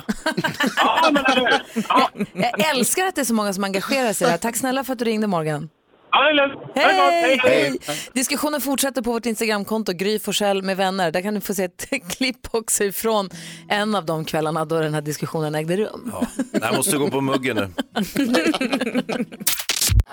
[0.76, 1.82] Ja, men eller hur?
[1.88, 2.10] Ja,
[2.58, 4.38] Jag älskar att det är så många som engagerar sig det här.
[4.38, 5.68] Tack snälla för att du ringde Morgan.
[6.12, 6.80] det det.
[6.80, 7.38] Hej!
[7.42, 7.78] Hej!
[8.12, 11.10] Diskussionen fortsätter på vårt Instagramkonto, Gry Forssell med vänner.
[11.10, 11.84] Där kan du få se ett
[12.16, 13.30] klipp också ifrån
[13.68, 16.12] en av de kvällarna då den här diskussionen ägde rum.
[16.12, 16.26] Ja.
[16.52, 17.68] Det här måste gå på muggen nu.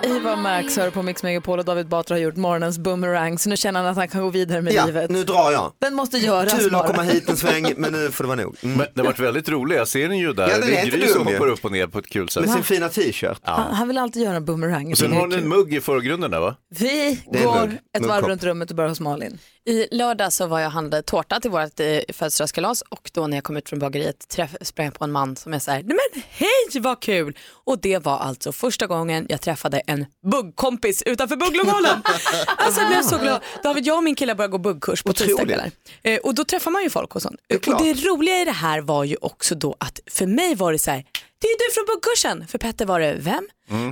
[0.04, 3.58] Ivar Max hör på Mix Megapol och David Batra har gjort morgonens boomerang så nu
[3.58, 5.10] känner han att han kan gå vidare med Ja, livet.
[5.12, 5.74] nu drar jag.
[5.80, 8.56] Den måste göras Kul att komma hit en sväng, men nu får det vara nog.
[8.62, 8.78] Mm.
[8.78, 10.50] Men det har varit väldigt roligt, jag ser den ju där.
[10.50, 11.34] Ja, det är Gry som dum ju.
[11.38, 12.46] hoppar upp och ner på ett kul sätt.
[12.46, 13.40] Med sin fina t-shirt.
[13.44, 14.92] Han, han vill alltid göra en boomerang.
[14.92, 16.56] Och sen har den en mugg i förgrunden där va?
[16.70, 19.38] Vi går ett varv runt rummet och börjar hos Malin.
[19.68, 23.38] I lördag så var jag och handlade tårta till vårt eh, födelsedagskalas och då när
[23.38, 25.98] jag kom ut från bageriet träff, sprang jag på en man som så här, nej
[26.14, 27.38] men hej vad kul!
[27.66, 32.02] Och det var alltså första gången jag träffade en buggkompis utanför bugglokalen.
[32.58, 33.42] alltså jag blev så glad.
[33.64, 35.72] David, jag och min kille började gå buggkurs på tisdagskvällar.
[36.04, 37.40] Eh, och då träffar man ju folk och sånt.
[37.48, 40.72] är och det roliga i det här var ju också då att för mig var
[40.72, 41.04] det så här,
[41.40, 42.48] det är du från buggkursen.
[42.48, 43.48] För Petter var det, vem?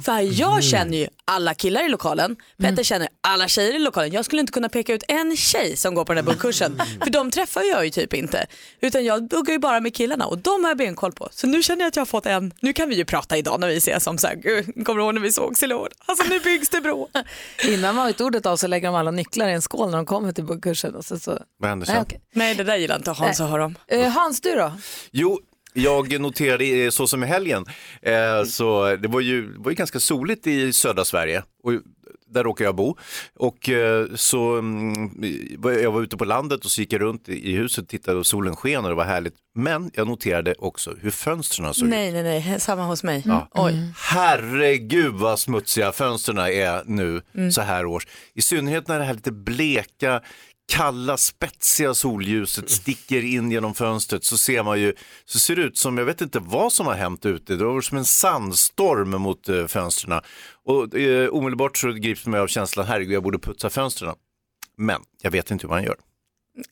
[0.06, 4.12] För jag känner ju alla killar i lokalen, Petter känner alla tjejer i lokalen.
[4.12, 7.10] Jag skulle inte kunna peka ut en tjej som går på den här buggkursen, för
[7.10, 8.46] de träffar jag ju typ inte.
[8.82, 11.28] Utan jag buggar ju bara med killarna och de har jag benkoll på.
[11.32, 13.60] Så nu känner jag att jag har fått en, nu kan vi ju prata idag
[13.60, 15.90] när vi ses som så här, "Gud, kommer du ihåg när vi sågs i lår?
[16.06, 17.10] Alltså nu byggs det bro.
[17.68, 20.06] Innan man vet ordet av så lägger de alla nycklar i en skål när de
[20.06, 20.96] kommer till buggkursen.
[20.96, 21.40] Och så, så.
[21.60, 22.04] Vad händer Nej, sen?
[22.04, 22.22] okej.
[22.34, 23.76] Nej det där gillar inte Hans att höra om.
[23.88, 24.72] Eh, Hans, du då?
[25.12, 25.40] Jo,
[25.76, 27.66] jag noterade eh, så som i helgen,
[28.02, 31.44] eh, så det var ju, det var ju ganska soligt i södra Sverige.
[31.64, 31.72] Och
[32.28, 32.98] där råkar jag bo.
[33.36, 35.12] Och eh, så mm,
[35.64, 38.56] jag var ute på landet och så gick jag runt i huset, tittade och solen
[38.56, 39.34] sken och det var härligt.
[39.56, 41.90] Men jag noterade också hur fönstren såg ut.
[41.92, 43.24] Nej, nej, nej, samma hos mig.
[43.26, 43.48] Ja.
[43.52, 43.92] Oj.
[43.98, 47.52] Herregud vad smutsiga fönstren är nu Mm.
[47.52, 48.08] så här års.
[48.34, 50.22] I synnerhet när det här lite bleka,
[50.68, 54.94] kalla, spetsiga solljuset sticker in genom fönstret så ser man ju,
[55.26, 57.82] så ser det ut som, jag vet inte vad som har hänt ute, det var
[57.82, 60.22] som en sandstorm mot eh, fönstren.
[60.64, 64.16] Och eh, omedelbart så grips man av känslan, herregud jag borde putsa fönstren.
[64.78, 65.98] Men jag vet inte hur man gör.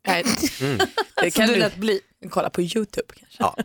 [0.08, 0.24] Nej.
[1.16, 2.00] Det kan du lätt bli.
[2.30, 3.38] Kolla på YouTube kanske.
[3.40, 3.56] Ja.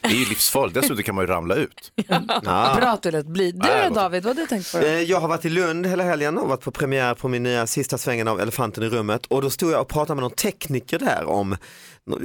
[0.00, 1.92] Det är ju livsfarligt, dessutom kan man ju ramla ut.
[2.44, 2.76] Ja.
[2.80, 3.52] Bra att du lät bli.
[3.52, 4.78] Du Nej, då, vad- David, vad har du tänkt på?
[4.78, 7.66] Eh, Jag har varit i Lund hela helgen och varit på premiär på min nya
[7.66, 10.98] sista svängen av Elefanten i rummet och då stod jag och pratade med någon tekniker
[10.98, 11.56] där om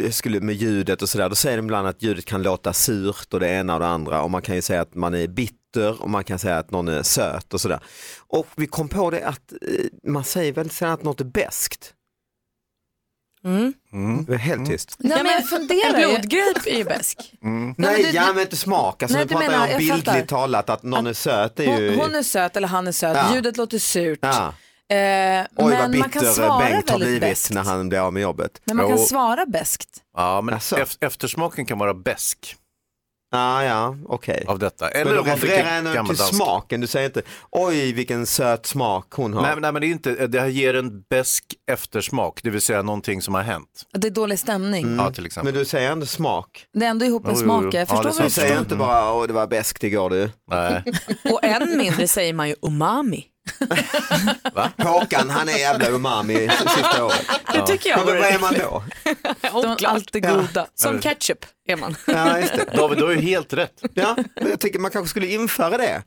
[0.04, 1.30] jag skulle med ljudet och sådär.
[1.30, 4.21] Då säger de ibland att ljudet kan låta surt och det ena och det andra
[4.21, 6.88] och man kan ju säga att man är bitter och man kan säga att någon
[6.88, 7.80] är söt och sådär.
[8.28, 11.93] Och vi kom på det att eh, man säger väldigt sällan att något är beskt.
[13.45, 14.25] Mm.
[14.25, 14.95] Det är helt tyst.
[14.99, 16.08] Nej, men jag funderar En ju.
[16.08, 17.17] blodgrejp är ju bäsk.
[17.41, 19.03] Nej, men du- ja men inte smak.
[19.03, 20.21] Alltså, Nej, nu du pratar menar- jag om jag bildligt fattar.
[20.25, 21.60] talat att någon är söt.
[21.60, 21.89] Är ju...
[21.89, 23.36] Hon, hon är söt eller han är söt, Ja.
[23.36, 24.19] ljudet låter surt.
[24.21, 24.53] Ja.
[24.95, 27.99] Eh, Oj vad men man kan bitter svara Bengt har väldigt blivit när han blir
[27.99, 28.62] av med jobbet.
[28.65, 29.03] Men man kan Jo.
[29.03, 29.89] svara beskt.
[30.17, 32.55] Ja, men ef- eftersmaken kan vara besk
[33.31, 34.43] Ah, ja, okej.
[34.47, 34.85] av detta.
[34.93, 36.35] Men Eller du om man refererar ändå till gammaldanskt.
[36.35, 39.41] smaken, du säger inte oj vilken söt smak hon har.
[39.41, 42.61] Nej, men- nej, men det är inte, det här ger en besk eftersmak, det vill
[42.61, 43.83] säga någonting som har hänt.
[43.93, 44.95] Det är dålig stämning.
[44.97, 45.53] Ja, till exempel.
[45.53, 46.65] Men du säger ändå smak.
[46.73, 47.63] Det är ändå ihop med Jo, jo, smak.
[47.63, 47.69] jo.
[47.73, 50.29] Jag Ja, förstår vad Du du säger inte bara åh det var beskt igår du.
[50.51, 50.83] Nej.
[51.31, 53.25] Och än mindre säger man ju umami.
[54.77, 57.25] Håkan han är jävla umami sista året.
[57.53, 58.84] Det tycker jag Men vad är man då?
[59.62, 60.67] De är alltid goda.
[60.75, 61.95] Som ketchup är man.
[62.08, 62.77] Ja, just det.
[62.77, 63.81] David, du har ju helt rätt.
[63.93, 66.01] Ja, men jag tycker man kanske skulle införa det.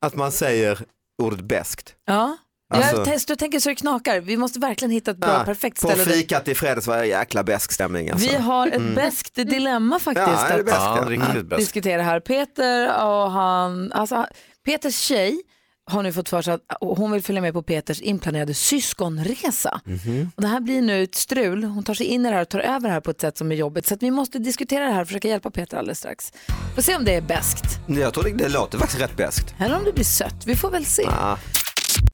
[0.00, 0.78] Att man säger
[1.22, 1.94] ordet beskt.
[2.06, 2.36] Ja.
[2.74, 4.20] Alltså- Jag och tänker så det knakar.
[4.20, 6.04] Vi måste verkligen hitta ett bra, Ja, perfekt På ställe.
[6.04, 8.10] där- fikat i fredags var det jäkla besk stämning.
[8.10, 8.28] Alltså.
[8.28, 10.76] Vi har ett beskt dilemma faktiskt Ja, det att bäst?
[10.78, 11.10] Ja, Ja.
[11.10, 11.60] riktigt besk.
[11.60, 12.20] diskutera här.
[12.20, 14.26] Peter och han, alltså
[14.64, 15.42] Peters tjej
[15.90, 19.80] har nu fått för sig att hon vill följa med på Peters inplanerade syskonresa.
[19.84, 20.30] Mhm.
[20.36, 21.64] Och det här blir nu ett strul.
[21.64, 23.38] Hon tar sig in i det här och tar över det här på ett sätt
[23.38, 23.86] som är jobbigt.
[23.86, 26.32] Så vi måste diskutera det här och försöka hjälpa Peter alldeles strax.
[26.74, 29.54] Får se om det är bäst Jag tror det, det låter faktiskt rätt beskt.
[29.58, 30.46] eller om det blir sött.
[30.46, 31.02] Vi får väl se.
[31.02, 31.38] Ja.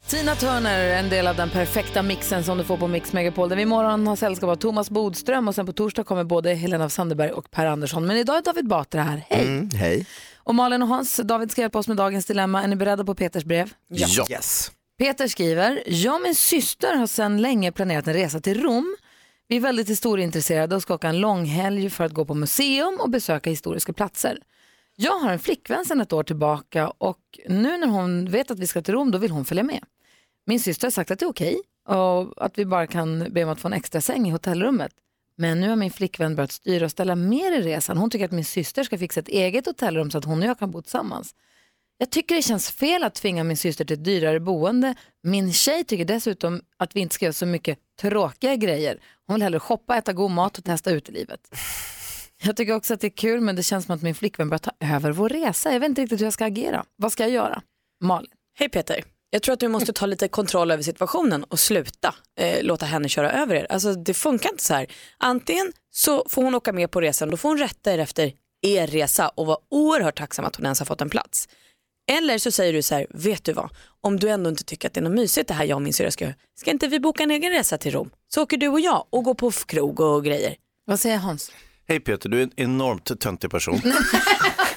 [0.06, 3.48] Tina Turner, en del av den perfekta mixen som du får på Mix Megapol.
[3.48, 6.84] Där vi imorgon har sällskap av Thomas Bodström och sen på torsdag kommer både Helena
[6.84, 8.06] af Sanderberg och Per Andersson.
[8.06, 9.24] Men idag är David Batra här.
[9.28, 9.46] Hej!
[9.46, 10.06] Mm, hej.
[10.46, 12.62] Och Malin och Hans, David ska hjälpa oss med dagens dilemma.
[12.62, 13.74] Är ni beredda på Peters brev?
[13.88, 14.26] Ja.
[14.30, 14.72] Yes.
[14.98, 18.96] Peter skriver, jag och min syster har sedan länge planerat en resa till Rom.
[19.48, 23.10] Vi är väldigt historieintresserade och ska åka en långhelg för att gå på museum och
[23.10, 24.38] besöka historiska platser.
[24.96, 28.66] Jag har en flickvän sedan ett år tillbaka och nu när hon vet att vi
[28.66, 29.84] ska till Rom då vill hon följa med.
[30.46, 33.50] Min syster har sagt att det är okej och att vi bara kan be om
[33.50, 34.92] att få en extra säng i hotellrummet.
[35.38, 37.96] Men nu har min flickvän börjat styra och ställa mer i resan.
[37.96, 40.58] Hon tycker att min syster ska fixa ett eget hotellrum så att hon och jag
[40.58, 41.34] kan bo tillsammans.
[41.98, 44.94] Jag tycker det känns fel att tvinga min syster till ett dyrare boende.
[45.22, 49.00] Min tjej tycker dessutom att vi inte ska göra så mycket tråkiga grejer.
[49.26, 51.40] Hon vill hellre shoppa, äta god mat och testa utelivet.
[52.42, 54.58] Jag tycker också att det är kul men det känns som att min flickvän börjar
[54.58, 55.72] ta över vår resa.
[55.72, 56.84] Jag vet inte riktigt hur jag ska agera.
[56.96, 57.62] Vad ska jag göra?
[58.00, 58.30] Malin.
[58.58, 59.04] Hej Peter.
[59.30, 63.08] Jag tror att du måste ta lite kontroll över situationen och sluta eh, låta henne
[63.08, 63.66] köra över er.
[63.70, 64.86] Alltså det funkar inte så här.
[65.18, 68.86] Antingen så får hon åka med på resan, då får hon rätta er efter er
[68.86, 71.48] resa och vara oerhört tacksam att hon ens har fått en plats.
[72.10, 74.94] Eller så säger du så här, vet du vad, om du ändå inte tycker att
[74.94, 77.00] det är något mysigt det här jag och min syrra ska göra, ska inte vi
[77.00, 78.10] boka en egen resa till Rom?
[78.28, 80.56] Så åker du och jag och går på krog och grejer.
[80.84, 81.52] Vad säger Hans?
[81.88, 83.80] Hej Peter, du är en enormt töntig person.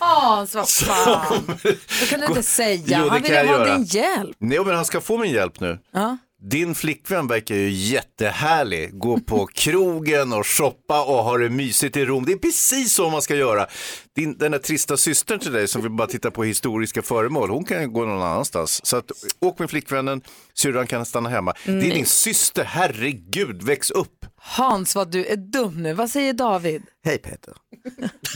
[0.09, 1.43] Hans, vad fan.
[1.63, 2.81] Det kan du inte säga.
[2.85, 3.73] Jo, det Han kan vill jag ha göra.
[3.77, 4.35] din hjälp.
[4.39, 5.79] Nej, men han ska få min hjälp nu.
[5.91, 6.17] Ja.
[6.41, 8.99] Din flickvän verkar ju jättehärlig.
[8.99, 12.25] Gå på krogen och shoppa och ha det mysigt i Rom.
[12.25, 13.67] Det är precis så man ska göra.
[14.15, 17.65] Din, den där trista systern till dig som vill bara titta på historiska föremål, hon
[17.65, 18.85] kan ju gå någon annanstans.
[18.85, 20.21] Så att, åk med flickvännen,
[20.53, 21.53] syrran kan stanna hemma.
[21.65, 24.25] Det är din syster, herregud, väx upp.
[24.35, 25.93] Hans, vad du är dum nu.
[25.93, 26.83] Vad säger David?
[27.05, 27.53] Hej Peter.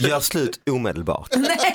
[0.00, 1.28] Gör slut omedelbart.
[1.36, 1.74] Nej,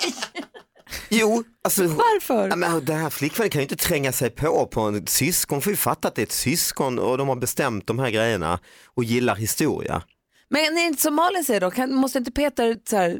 [1.10, 2.49] Jo, alltså varför?
[2.49, 5.56] Ja, men den här flickvännen kan ju inte tränga sig på på en syskon.
[5.56, 8.10] Hon får ju fatta att det är ett syskon och de har bestämt de här
[8.10, 10.04] grejerna och gillar historia.
[10.49, 13.17] Men är det inte som Malin säger då, kan, måste inte Peter så här,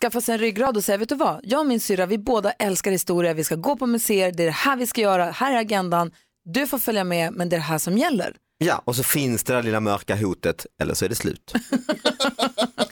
[0.00, 2.52] skaffa sig en ryggrad och säga, vet du vad, jag och min syrra, vi båda
[2.52, 5.52] älskar historia, vi ska gå på museer, det är det här vi ska göra, här
[5.52, 6.10] är agendan,
[6.44, 8.36] du får följa med, men det är det här som gäller.
[8.58, 11.52] Ja, och så finns det där lilla mörka hotet eller så är det slut.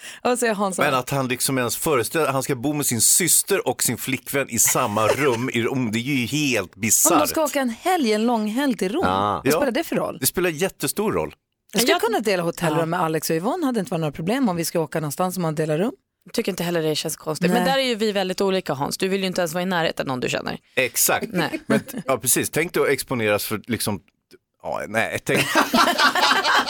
[0.56, 0.78] Hans?
[0.78, 4.50] Men att han liksom ens föreställer han ska bo med sin syster och sin flickvän
[4.50, 7.18] i samma rum i Rom, det är ju helt Om bisarrt.
[7.20, 9.40] de ska åka en helg, en lång helg till Rom, Ja.
[9.44, 9.56] vad Ja.
[9.56, 10.18] spelar det för roll?
[10.20, 11.34] Det spelar jättestor roll.
[11.72, 14.56] Jag skulle kunna dela hotellrum med Alex och Yvonne, hade inte varit några problem om
[14.56, 15.92] vi ska åka någonstans och man delar rum.
[16.24, 17.50] Jag tycker inte heller det känns konstigt.
[17.50, 17.60] Nej.
[17.60, 18.98] Men där är ju vi väldigt olika Hans.
[18.98, 20.58] Du vill ju inte ens vara i närheten av någon du känner.
[20.76, 21.26] Exakt.
[21.32, 21.60] Nej.
[21.66, 22.50] Men, ja, precis.
[22.50, 24.00] Tänk dig att exponeras för liksom,
[24.62, 25.40] ja, nej, tänk,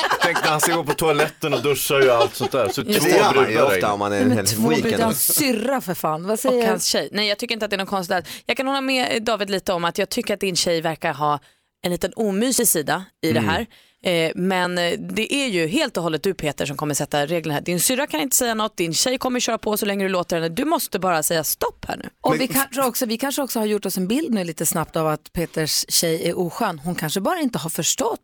[0.22, 2.68] tänk när han ska gå på toaletten och duscha och allt sånt där.
[2.68, 5.80] Så två gör man ju brudar ofta om man är en hel två brudar, syrra
[5.80, 6.22] för fan.
[6.22, 7.08] Vad Och säger hans tjej.
[7.12, 8.24] Nej jag tycker inte att det är något konstigt där.
[8.46, 11.40] Jag kan hålla med David lite om att jag tycker att din tjej verkar ha
[11.82, 13.66] en liten omysig sida i det här.
[14.02, 17.54] Eh, men eh, det är ju helt och hållet du Peter som kommer sätta reglerna
[17.54, 17.60] här.
[17.60, 20.36] Din syrra kan inte säga något, din tjej kommer köra på så länge du låter
[20.36, 20.48] henne.
[20.48, 22.10] Du måste bara säga stopp här nu.
[22.20, 24.96] Och vi kanske, också, vi kanske också har gjort oss en bild nu lite snabbt
[24.96, 26.78] av att Peters tjej är oskön.
[26.78, 28.20] Hon kanske bara inte har förstått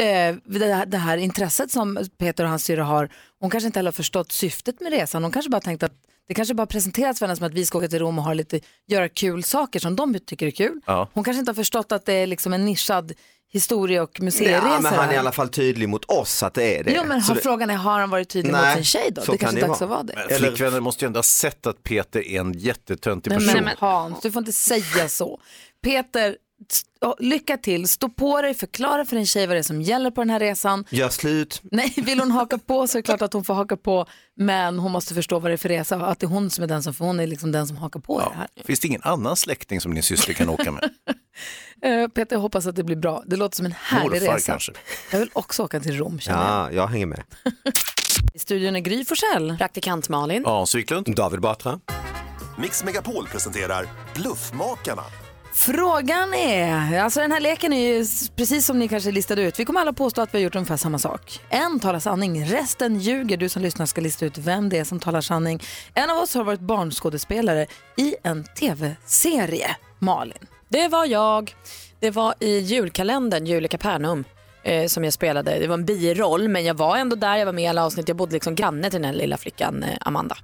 [0.00, 3.08] eh, det, här, det här intresset som Peter och hans syrra har.
[3.40, 5.22] Hon kanske inte heller har förstått syftet med resan.
[5.22, 5.92] Hon kanske bara tänkt att
[6.28, 8.34] det kanske bara presenterats för henne som att vi ska åka till Rom och ha
[8.34, 10.80] lite, göra kul saker som de tycker är kul.
[10.86, 11.08] Ja.
[11.12, 13.12] Hon kanske inte har förstått att det är liksom en nischad
[13.52, 14.66] historie och museiresa.
[14.68, 16.92] Ja, men han är i alla fall tydlig mot oss att det är det.
[16.96, 19.22] Jo men har, det- frågan är, har han varit tydlig mot Nej, sin tjej då?
[19.22, 19.90] så Det kan kanske det är dags vara.
[20.00, 20.26] att vara det.
[20.28, 23.64] Men Flickvännen måste ju ändå ha sett att Peter är en jättetöntig Nej, person.
[23.64, 25.40] men, Hans, du får inte säga så.
[25.84, 26.36] Peter,
[27.18, 30.20] lycka till, stå på dig, förklara för din tjej vad det är som gäller på
[30.20, 30.84] den här resan.
[30.90, 31.60] Gör slut.
[31.70, 34.78] Nej, vill hon haka på så är det klart att hon får haka på, men
[34.78, 36.68] hon måste förstå vad det är för resa och att det är hon som är
[36.68, 38.48] den som, för hon är liksom den som hakar på i det här.
[38.64, 40.90] Finns det ingen annan släkting som din syster kan åka med?
[41.84, 43.22] Eh, Peter, jag hoppas att det blir bra.
[43.26, 44.52] Det låter som en härlig Morfar resa.
[44.52, 44.72] kanske?
[45.12, 46.72] Jag vill också åka till Rom känner jag.
[46.72, 47.22] Ja, jag hänger med.
[48.34, 49.56] I studion är Gry Forssell.
[49.58, 50.44] Praktikant Malin.
[50.44, 51.14] Hans Wiklund?
[51.16, 51.80] David Batra.
[52.58, 55.02] Mix Megapol presenterar Bluffmakarna.
[55.54, 59.60] Frågan är, alltså den här leken är ju precis som ni kanske listade ut.
[59.60, 61.40] Vi kommer alla påstå att vi har gjort ungefär samma sak.
[61.48, 63.36] En talar sanning, resten ljuger.
[63.36, 65.62] Du som lyssnar ska lista ut vem det är som talar sanning.
[65.94, 69.76] En av oss har varit barnskådespelare i en tv-serie.
[69.98, 70.38] Malin.
[70.68, 71.54] Det var jag.
[72.00, 74.24] Det var i julkalendern, Jul i Kapernaum,
[74.62, 75.58] eh, som jag spelade.
[75.58, 78.08] Det var en biroll, men jag var ändå där, jag var med i alla avsnitt.
[78.08, 80.36] Jag bodde liksom granne till den här lilla flickan eh, Amanda.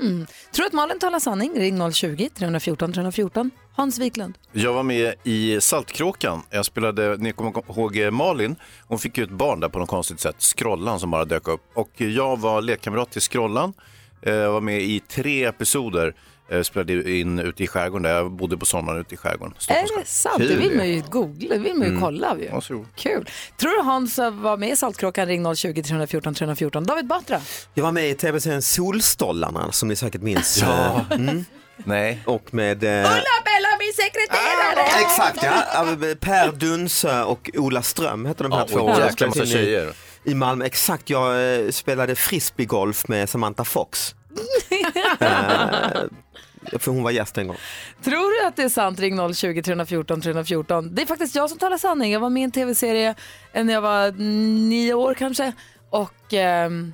[0.00, 0.26] Mm.
[0.52, 1.52] Tror du att Malin talar sanning?
[1.56, 3.50] Ring 020-314 314.
[3.74, 4.38] Hans Wiklund.
[4.52, 6.42] Jag var med i Saltkråkan.
[6.50, 8.56] Jag spelade, ni kommer ihåg eh, Malin,
[8.88, 11.60] hon fick ju ett barn där på något konstigt sätt, Skrollan som bara dök upp.
[11.74, 13.72] Och jag var lekkamrat till Skrollan.
[14.22, 16.14] Eh, jag var med i tre episoder,
[16.50, 19.54] eh, spelade in ute i skärgården där jag bodde på sommaren ute i skärgården.
[19.68, 20.38] Är det sant?
[20.38, 22.00] Det vill man ju googla, det vill man ju Mm.
[22.02, 22.36] kolla.
[22.40, 22.48] Ju.
[22.50, 22.86] Varsågod.
[22.96, 23.28] Kul.
[23.60, 25.26] Tror du Hans var med i Saltkråkan?
[25.26, 26.84] Ring 020-314 314.
[26.84, 27.40] David Batra.
[27.74, 30.58] Jag var med i tv-serien Solstollarna som ni säkert minns.
[30.62, 31.04] Ja.
[31.10, 31.44] Mm.
[31.84, 32.20] Nej.
[32.26, 32.84] Och med...
[32.84, 35.02] Eh, Bella, min sekreterare!
[35.02, 38.88] Exakt ja, Per Dunsö och Ola Ström heter de här Ja, två.
[38.90, 39.92] jäkla Jag massa in i- tjejer.
[40.24, 41.10] I Malmö, exakt.
[41.10, 44.14] Jag eh, spelade frisbeegolf med Samantha Fox.
[45.20, 45.28] eh,
[46.78, 47.56] för hon var gäst en gång.
[48.04, 49.00] Tror du att det är sant?
[49.00, 50.94] Ring 020-314 314.
[50.94, 52.12] Det är faktiskt jag som talar sanning.
[52.12, 53.14] Jag var med i en tv-serie
[53.52, 54.12] när jag var
[54.68, 55.52] nio år kanske.
[55.90, 56.92] Och ehm,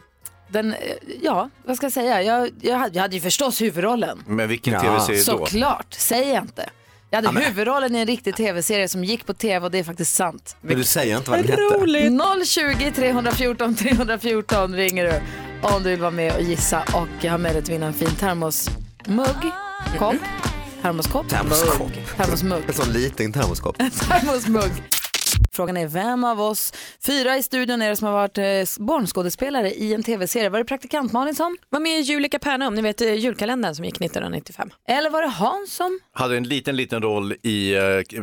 [0.48, 0.78] den, eh,
[1.22, 2.22] ja, vad ska jag säga?
[2.22, 4.22] Jag, jag, hade, jag hade ju förstås huvudrollen.
[4.26, 4.80] Men vilken Ja.
[4.80, 5.24] tv-serie då?
[5.24, 6.70] Såklart, säger jag inte.
[7.10, 10.14] Jag hade huvudrollen i en riktig tv-serie som gick på tv och det är faktiskt
[10.14, 10.56] sant.
[10.60, 12.44] Men du säger inte vad den hette.
[12.46, 15.20] 020 314 314 ringer du
[15.68, 18.10] om du vill vara med och gissa och ha möjlighet att vinna en fin
[19.06, 19.52] termosmugg,
[19.98, 20.16] kopp,
[20.82, 21.78] termoskopp, Termoskopp.
[21.78, 23.76] mugg, termosmugg, En sån liten termoskop.
[24.08, 24.70] termosmugg.
[25.52, 26.72] Frågan är vem av oss
[27.06, 30.48] fyra i studion är det som har varit eh, barnskådespelare i en tv-serie?
[30.48, 31.56] Var det praktikant Malin som?
[31.70, 34.70] Var med i Jul i Kapernaum, ni vet eh, julkalendern som gick 1995.
[34.88, 36.00] Eller var det Hans som?
[36.12, 37.82] Hade en liten, liten roll i eh,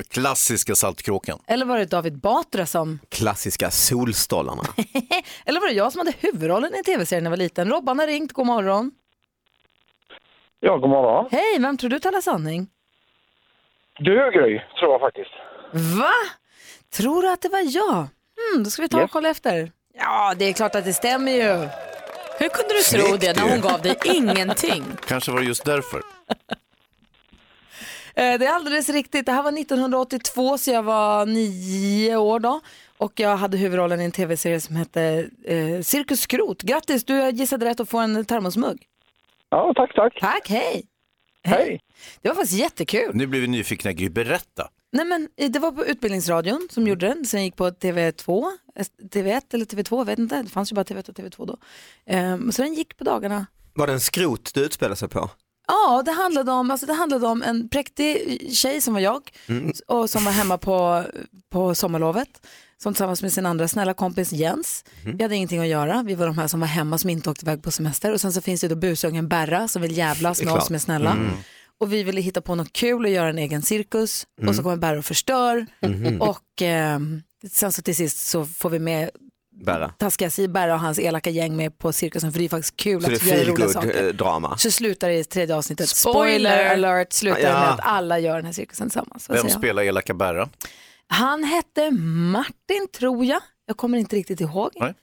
[0.09, 1.39] klassiska Saltkråkan.
[1.47, 2.99] Eller var det David Batra som?
[3.09, 4.63] Klassiska Solstollarna.
[5.45, 7.69] Eller var det jag som hade huvudrollen i tv-serien när jag var liten?
[7.69, 8.91] Robban har ringt, god morgon.
[10.65, 11.27] Ja, god morgon.
[11.31, 12.67] Hej, vem tror du talar sanning?
[13.99, 15.31] Du, Gry, tror jag faktiskt.
[15.99, 16.11] Va?
[16.93, 18.07] Tror du att det var jag?
[18.37, 19.11] Hmm, då ska vi ta och Yes.
[19.11, 19.71] kolla efter.
[19.93, 21.69] Ja, det är klart att det stämmer ju.
[22.39, 23.51] Hur kunde du tro Snyggt det när ju.
[23.51, 24.83] hon gav dig ingenting?
[25.07, 26.01] Kanske var det just därför.
[28.15, 29.25] Eh, Det är alldeles riktigt.
[29.25, 32.59] Det här var 1982 så jag var nio år då.
[32.97, 36.61] Och jag hade huvudrollen i en tv-serie som hette eh, Cirkus Skrot.
[36.61, 38.85] Grattis, du gissade rätt att få en termosmugg.
[39.53, 40.19] Ja, tack, tack.
[40.19, 40.83] Tack, hej.
[41.43, 41.79] Hej.
[42.21, 43.11] Det var faktiskt jättekul.
[43.13, 44.67] Nu blir vi nyfikna, Gry, berätta.
[44.91, 47.25] Nej, men, eh, det var på Utbildningsradion som gjorde den.
[47.25, 48.43] Sen gick på TV2,
[48.75, 50.41] eh, TV1 eller TV2, jag vet inte.
[50.43, 51.57] Det fanns ju bara TV1 och TV2 då.
[52.05, 53.45] Ehm, så den gick på dagarna.
[53.73, 55.29] Var det en skrot du utspelade sig på?
[55.67, 59.71] Ja, det handlade, om, alltså det handlade om en präktig tjej som var jag Mm.
[59.87, 61.03] och som var hemma på,
[61.49, 62.47] på sommarlovet.
[62.77, 64.85] Som tillsammans med sin andra snälla kompis Jens.
[65.03, 65.17] Mhm.
[65.17, 67.45] Vi hade ingenting att göra, vi var de här som var hemma som inte åkte
[67.45, 68.11] iväg på semester.
[68.13, 70.79] Och sen så finns det då busungen Berra som vill jävlas med oss som är
[70.79, 71.11] snälla.
[71.11, 71.29] Mm.
[71.79, 74.25] Och vi ville hitta på något kul och göra en egen cirkus.
[74.37, 74.53] Och Mm.
[74.55, 75.65] så kommer Berra och förstör.
[75.81, 76.21] Mhm.
[76.21, 76.99] Och eh,
[77.51, 79.09] sen så till sist så får vi med
[79.65, 79.89] Berra.
[79.97, 83.03] taskiga si Berra och hans elaka gäng med på cirkusen för det är faktiskt kul
[83.03, 84.03] Så att göra roliga saker.
[84.07, 84.57] eh, drama.
[84.57, 85.89] Så slutar det i tredje avsnittet.
[85.89, 86.49] Spoiler!
[86.49, 87.59] Spoiler alert slutar Ja.
[87.59, 89.29] med att alla gör den här cirkusen tillsammans.
[89.29, 90.49] Vem spelar elaka Berra?
[91.13, 91.91] Han hette
[92.31, 93.41] Martin tror jag.
[93.65, 94.69] Jag kommer inte riktigt ihåg.
[94.75, 94.93] Nej.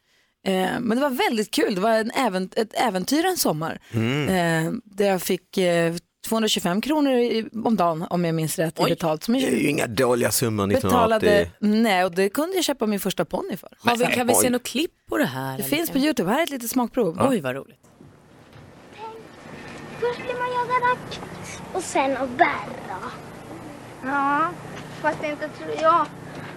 [0.46, 1.74] Eh, men det var väldigt kul.
[1.74, 3.80] Det var en ävent- ett äventyr en sommar.
[3.92, 4.28] Mm.
[4.66, 5.94] Eh, där jag fick eh,
[6.28, 9.24] 225 kronor i, om dagen om jag minns rätt i betalt.
[9.24, 11.80] Som Det är ju inga dåliga summor betalade, 1980.
[11.82, 13.68] nej och det kunde jag köpa min första ponny för.
[13.78, 14.50] Har vi, kan vi se Oj.
[14.50, 15.56] något klipp på det här?
[15.56, 17.26] Det finns på Youtube, här är ett litet smakprov.
[17.30, 17.80] Oj vad roligt.
[20.00, 21.20] Först ska man jaga rack
[21.72, 22.98] och sen att bära.
[24.04, 24.50] Ja,
[25.03, 26.07] fast inte tror jag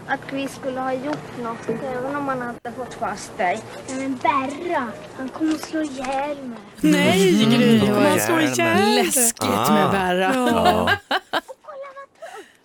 [0.08, 3.62] att vi skulle ha gjort något även om man hade fått fast dig.
[3.88, 4.88] Nej, men Berra,
[5.18, 6.60] han kommer slå ihjäl mig.
[6.82, 8.04] Nej Gry, Mm.
[8.04, 8.78] man slår Järn.
[8.78, 8.96] ihjäl.
[9.06, 9.74] Läskigt Ah.
[9.74, 10.34] med Berra.
[10.52, 10.90] Ja.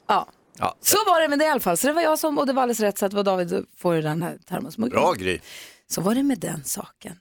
[0.07, 0.27] Ja.
[0.59, 0.75] Ja.
[0.81, 1.77] Så var det med det i alla fall.
[1.77, 3.49] Så det var jag som, och det var alldeles rätt så att det var David
[3.51, 5.01] som får den här termosmuggen.
[5.01, 5.39] Bra Gry.
[5.89, 7.13] Så var det med den saken.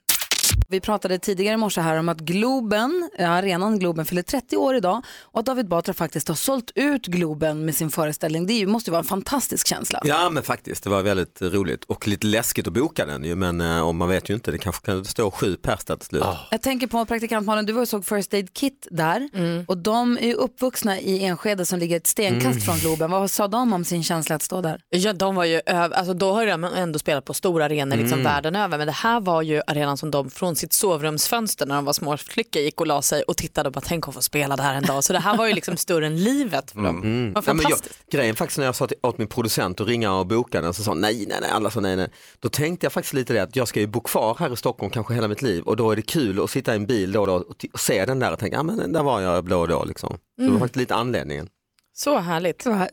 [0.70, 5.02] Vi pratade tidigare i morse här om att Globen, arenan Globen fyller 30 år idag
[5.22, 8.46] och att David Batra faktiskt har sålt ut Globen med sin föreställning.
[8.46, 10.00] Det måste ju vara en fantastisk känsla.
[10.04, 13.60] Ja men faktiskt, det var väldigt roligt och lite läskigt att boka den ju men
[13.60, 16.24] eh, om man vet ju inte, det kanske kan stå sju pers där till slut.
[16.50, 19.28] Jag tänker på praktikantmannen, du var och såg First Aid Kit där
[19.66, 22.60] och de är ju uppvuxna i Enskede som ligger ett stenkast Mm.
[22.60, 23.10] från Globen.
[23.10, 24.80] Vad sa de om sin känsla att stå där?
[24.88, 28.32] Ja, de var ju alltså då har de ändå spelat på stora arenor liksom Mm.
[28.32, 31.84] världen över men det här var ju arenan som de från sitt sovrumsfönster när de
[31.84, 34.56] var små flickor gick och la sig och tittade och bara tänk att få spela
[34.56, 35.04] det här en dag.
[35.04, 37.02] Så det här var ju liksom större än livet för dem.
[37.02, 37.26] Mm.
[37.28, 38.10] Det var Ja, men jag, fantastiskt.
[38.10, 40.82] grejen faktiskt när jag sa till, åt min producent att ringa och boka den så
[40.82, 42.08] sa nej, nej, nej, alla sa nej, nej.
[42.40, 44.90] Då tänkte jag faktiskt lite det att jag ska ju bo kvar här i Stockholm
[44.90, 47.20] kanske hela mitt liv och då är det kul att sitta i en bil då
[47.20, 49.58] och, då och, och se den där och tänka, ja men där var jag då
[49.60, 50.08] och då liksom.
[50.10, 50.52] Så det Mm.
[50.54, 51.48] var faktiskt lite anledningen.
[51.94, 52.64] Så härligt.
[52.64, 52.88] Det var,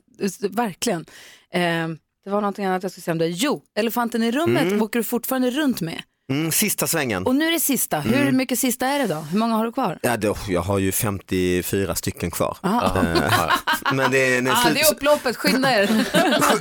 [0.56, 1.06] verkligen.
[1.54, 1.88] Eh,
[2.24, 3.28] det var någonting annat jag skulle säga om det.
[3.28, 4.82] Jo, elefanten i rummet Mm.
[4.82, 6.02] åker du fortfarande runt med.
[6.32, 7.26] Mm, sista svängen.
[7.26, 8.00] Och nu är det sista.
[8.00, 8.38] Hur Mm.
[8.38, 9.16] mycket sista är det då?
[9.16, 10.00] Hur många har du kvar?
[10.02, 12.58] Ja, då, jag har ju 54 stycken kvar.
[12.64, 12.74] Eh,
[13.94, 16.06] men det är, Ah, det är upploppet, skynda er.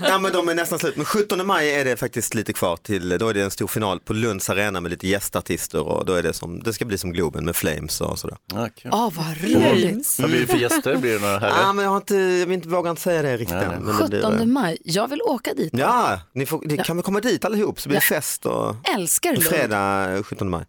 [0.02, 0.96] ja, men de är nästan slut.
[0.96, 4.00] Men 17 maj är det faktiskt lite kvar till, då är det en stor final
[4.00, 7.12] på Lunds arena med lite gästartister och då är det som, det ska bli som
[7.12, 8.36] Globen med Flames och sådär.
[8.54, 8.90] Ja, kul.
[8.94, 10.16] Ja, vad roligt.
[10.18, 10.96] Vad blir det för gäster?
[10.96, 11.72] Blir det några Ja, härliga?
[11.72, 13.70] men jag, har inte, jag vill inte, vågar inte säga det riktigt Nej, än.
[13.70, 13.80] nej.
[13.80, 15.70] Men det blir, 17 maj, jag vill åka dit.
[15.72, 19.32] Ja, ni får, ni kan väl komma dit allihop så blir det fest och Älskar
[19.32, 19.44] Lund.
[19.58, 20.64] Fredag 17 maj.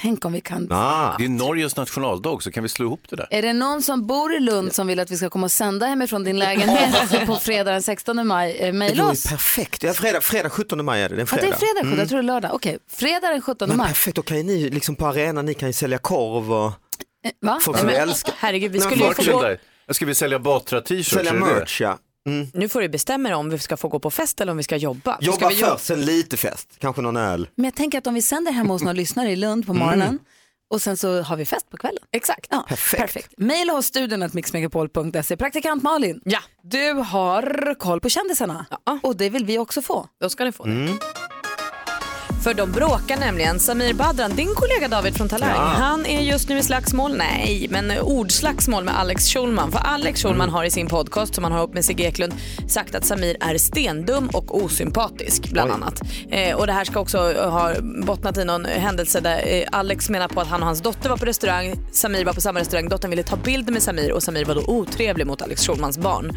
[0.00, 0.68] Tänk om vi kan.
[0.72, 1.14] Ah.
[1.18, 3.26] Det är Norges nationaldag så kan vi slå ihop det där.
[3.30, 5.86] Är det någon som bor i Lund som vill att vi ska komma och sända
[5.86, 9.26] hemifrån din lägenhet på fredag den 16 maj, eh, Det mejla oss.
[9.26, 9.82] ju perfekt.
[9.82, 11.54] Ja, fredag, fredag 17 maj är det, det är en Ja, det fredag.
[11.56, 11.98] är fredag, Mm.
[11.98, 12.50] jag tror det är lördag.
[12.54, 13.86] Okej, fredag den 17 Men maj.
[13.88, 16.72] perfekt, då kan ju ni liksom på arenan, ni kan ju sälja korv och
[17.24, 17.58] Eh, Va?
[17.62, 18.34] folk Nej, som men- älskar.
[18.38, 19.56] Herregud, vi skulle ju få gå.
[19.86, 21.10] Jag ska vi sälja Batra-t-shirts?
[21.14, 21.54] Sälja är det det?
[21.54, 21.98] merch ja.
[22.28, 22.46] Mm.
[22.54, 24.62] nu får du bestämma dig om vi ska få gå på fest eller om vi
[24.62, 25.16] ska jobba.
[25.16, 27.48] Så ska Jobba vi jobba- först, sen lite fest, kanske någon öl.
[27.54, 30.18] Men jag tänker att om vi sänder hemma hos några lyssnare i Lund på morgonen
[30.70, 32.02] och sen så har vi fest på kvällen.
[32.12, 32.46] Exakt.
[32.50, 33.00] Ja, Perfekt.
[33.02, 33.34] perfekt.
[33.38, 35.36] Maila oss studion att mixmegapol.se.
[35.36, 38.98] Praktikant Malin, Ja, du har koll på kändisarna Ja.
[39.02, 40.06] och det vill vi också få.
[40.20, 40.70] då ska ni få det.
[40.70, 40.98] Mm.
[42.42, 43.60] För de bråkar nämligen.
[43.60, 45.56] Samir Badran, din kollega David från Talang, Ja.
[45.62, 49.72] han är just nu i slagsmål, nej, men ordslagsmål med Alex Schulman.
[49.72, 50.54] För Alex Schulman Mm.
[50.54, 52.34] har i sin podcast som han har upp med Sigge Eklund
[52.68, 55.74] sagt att Samir är stendum och osympatisk bland Oj.
[55.74, 56.00] annat.
[56.30, 57.72] Eh, och det här ska också ha
[58.06, 61.16] bottnat i någon händelse där eh, Alex menar på att han och hans dotter var
[61.16, 64.44] på restaurang, Samir var på samma restaurang, dottern ville ta bild med Samir och Samir
[64.44, 66.36] var då otrevlig mot Alex Schulmans barn.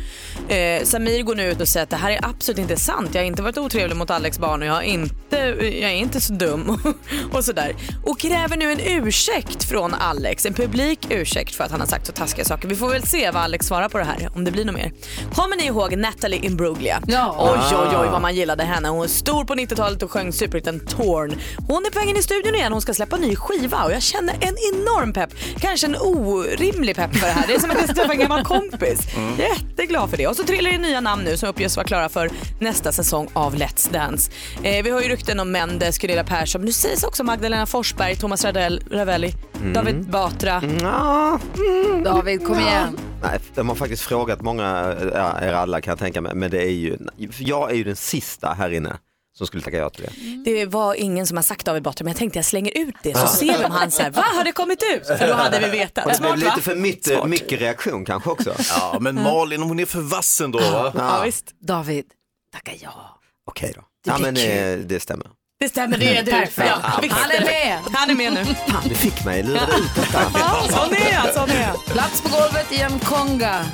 [0.50, 3.22] Eh, Samir går nu ut och säger att det här är absolut inte sant, jag
[3.22, 5.38] har inte varit otrevlig mot Alex barn och jag, har inte,
[5.82, 6.80] jag är inte så dum
[7.34, 7.76] och sådär.
[8.06, 12.06] Och kräver nu en ursäkt från Alex, en publik ursäkt för att han har sagt
[12.08, 12.68] så taskiga saker.
[12.68, 14.92] Vi får väl se vad Alex svarar på det här, om det blir något mer.
[15.34, 17.02] Kommer ni ihåg Natalie Imbruglia?
[17.08, 17.36] Ja.
[17.40, 18.88] Oj, oj, oj vad man gillade henne.
[18.88, 21.36] Hon var stor på 90-talet och sjöng superhitten Torn.
[21.68, 22.72] Hon är på vägen i studion igen.
[22.72, 25.30] Hon ska släppa ny skiva och jag känner en enorm pepp.
[25.60, 27.48] Kanske en orimlig pepp för det här.
[27.48, 29.00] Det är som att jag ska träffa en gammal kompis.
[29.38, 30.28] Jätteglad för det.
[30.28, 32.30] Och så trillar det nya namn nu som uppges vara klara för
[32.60, 34.32] nästa säsong av Let's Dance.
[34.64, 35.52] Eh, vi har ju rykten om
[35.82, 36.62] Mendes, Gunilla Persson.
[36.62, 39.34] Nu sägs också Magdalena Forsberg, Thomas Radell, Ravelli,
[39.74, 40.62] David Batra.
[40.82, 42.04] Ja, mm.
[42.04, 43.00] David, kom igen.
[43.22, 46.64] Nej, de har faktiskt frågat många, ja, er alla kan jag tänka mig, men det
[46.64, 46.98] är ju,
[47.40, 48.98] jag är ju den sista här inne
[49.38, 50.52] som skulle tacka ja till det.
[50.52, 53.18] Det var ingen som har sagt David Batra men jag tänkte jag slänger ut det
[53.18, 55.08] så ser vi om han säger va har det kommit ut?
[55.08, 56.06] För då hade vi vetat.
[56.06, 58.56] Och det blev lite för mycket, mycket reaktion kanske också.
[58.70, 60.94] Ja, men Malin, hon är för vass ändå va?
[60.96, 61.46] Ja, visst.
[61.60, 62.06] David,
[62.54, 63.20] tacka ja.
[63.46, 63.82] Okej då.
[64.06, 64.80] Ja blir men kul.
[64.82, 65.28] eh, det stämmer.
[65.62, 66.32] Det stämmer, det är du.
[66.32, 66.68] Perfekt.
[66.68, 67.80] Ja, Han är med.
[67.94, 68.46] Han är med nu.
[68.46, 70.32] Fan, du fick mig lura ut detta.
[70.70, 71.86] Sån är jag, sån är jag.
[71.86, 73.66] Plats på golvet i en konga.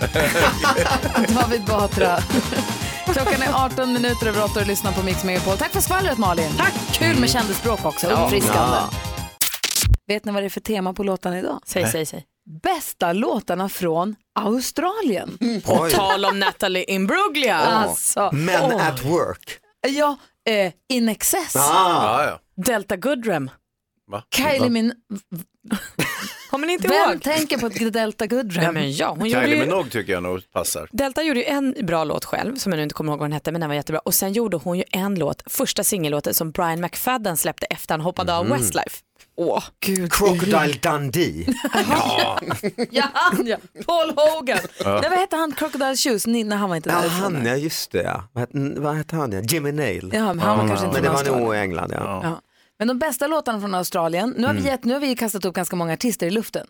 [1.41, 2.19] David Batra.
[3.05, 5.57] Klockan är 18 minuter över 8 och lyssnar på Mix Megapol.
[5.57, 6.51] Tack för skvallret Malin.
[6.57, 6.73] Tack.
[6.93, 8.77] Kul med kändisspråk också, uppfriskande.
[8.77, 8.89] Ja.
[10.07, 11.59] Vet ni vad det är för tema på låtarna idag?
[11.65, 12.23] Säg, säg, säg.
[12.63, 15.37] Bästa låtarna från Australien.
[15.65, 15.91] Oj.
[15.91, 17.57] Tal om Natalie Imbruglia.
[17.57, 18.87] Alltså, Men åh.
[18.87, 19.59] at work.
[19.87, 20.17] Ja,
[20.47, 21.55] eh, In Excess.
[21.55, 21.59] Ah.
[21.59, 22.63] Ja, ja.
[22.63, 23.51] Delta Goodrem.
[24.11, 24.23] Va?
[24.35, 24.93] Kylie Min...
[26.49, 27.23] Kommer ni inte Vem ihåg?
[27.23, 28.73] tänker på ett Delta Ja, Goodrem?
[28.73, 29.65] men ja, hon gjorde Kylie ju...
[29.65, 30.89] Minogue tycker jag nog passar.
[30.91, 33.33] Delta gjorde ju en bra låt själv som jag nu inte kommer ihåg vad den
[33.33, 36.51] hette men den var jättebra och sen gjorde hon ju en låt, första singellåten som
[36.51, 38.97] Brian McFadden släppte efter han hoppade av Westlife.
[39.39, 41.47] Åh, Gud, Crocodile Dundee.
[42.91, 43.57] Ja, han ja.
[43.85, 44.59] Paul Hogan.
[44.85, 47.35] Nej, vad hette han, Crocodile Shoes, när han var inte Ja, därifrån?
[47.35, 48.23] han ja, just det ja.
[48.33, 49.39] Vad hette, vad hette han ja?
[49.41, 50.09] Jimmy Nail.
[50.13, 52.19] Ja, men han var kanske inte Men det var nog England ja.
[52.23, 52.41] Ja.
[52.79, 55.55] Men de bästa låtarna från Australien, nu har, vi gett, nu har vi kastat upp
[55.55, 56.67] ganska många artister i luften.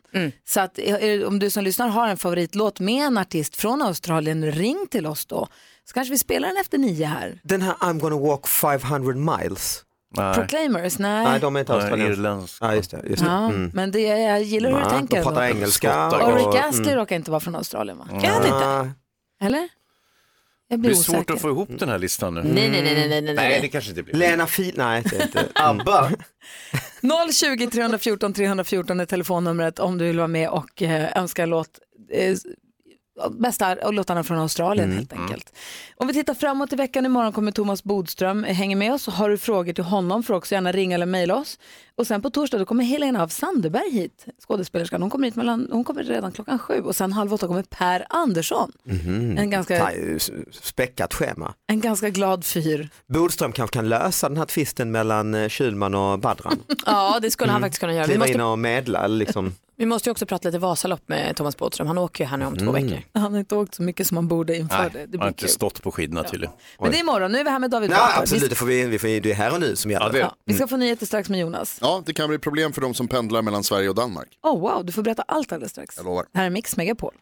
[0.47, 4.51] Så att, eh, om du som lyssnar har en favoritlåt med en artist från Australien,
[4.51, 5.47] ring till oss då.
[5.85, 7.39] Så kanske vi spelar den efter nio här.
[7.43, 9.83] Den här I'm gonna walk 500 miles.
[10.17, 11.23] Nej, Proclaimers, nej.
[11.25, 12.57] Nej, de är inte irländsk.
[12.61, 13.01] Ja, just det.
[13.09, 13.29] Just det.
[13.29, 13.71] ja, Mm.
[13.73, 15.17] Men det, jag gillar hur du tänker.
[15.17, 15.57] De pratar ändå.
[15.57, 16.07] engelska.
[16.07, 16.95] Och och- Rick Astley mm.
[16.99, 18.07] råkar inte vara från Australien va?
[18.09, 18.91] kan han inte?
[19.41, 19.67] Eller?
[20.69, 21.33] Jag Det blir blir svårt osäker.
[21.33, 22.41] att få ihop den här listan nu.
[22.43, 23.35] Nej, nej, nej, nej, nej, nej.
[23.35, 24.13] Nej, det kanske inte blir.
[24.15, 24.73] Lena Fil...
[24.77, 25.45] Nej, det är inte.
[25.55, 26.11] ABBA.
[27.33, 31.69] 020 314 314 är telefonnumret om du vill vara med och eh, önska en låt.
[33.31, 35.53] Bästa låtarna från Australien helt enkelt.
[35.95, 39.07] Om vi tittar framåt i veckan, imorgon kommer Thomas Bodström hänga med oss.
[39.07, 41.59] Har du frågor till honom får också gärna ringa eller mejla oss.
[41.97, 45.01] Och sen på torsdag då kommer Helena av Sandeberg hit, skådespelerskan.
[45.01, 48.05] Hon kommer hit mellan, hon kommer redan klockan sju och sen halv åtta kommer Per
[48.09, 48.71] Andersson.
[49.37, 50.17] En, ganska, Nej,
[50.51, 51.53] Späckat schema.
[51.67, 52.89] en ganska glad fyr.
[53.07, 56.59] Bodström kanske kan lösa den här tvisten mellan eh, Schulman och Badran.
[56.85, 58.05] Ja, det skulle han faktiskt kunna göra.
[58.05, 59.53] Vi Kliva in måste, och medla liksom.
[59.75, 61.87] vi måste ju också prata lite Vasalopp med Thomas Bodström.
[61.87, 63.01] Han åker ju här nu om två veckor.
[63.13, 65.05] Han har inte åkt så mycket som han borde inför Nej, det.
[65.05, 65.49] Det har inte kul.
[65.49, 66.53] stått på skidorna tydligen.
[66.79, 68.21] Men det är imorgon, nu är vi här med David Ja, Batra.
[68.21, 70.05] absolut, Vi, det, får vi, vi får, det är här och nu som gäller.
[70.05, 71.77] Ja, det- ja, vi ska få nyheter strax med Jonas.
[71.87, 74.27] Ja, det kan bli problem för de som pendlar mellan Sverige och Danmark.
[74.43, 75.97] Oh, wow, du får berätta allt alldeles strax.
[75.97, 76.25] Jag lovar.
[76.31, 77.13] Det här är Mix Megapol.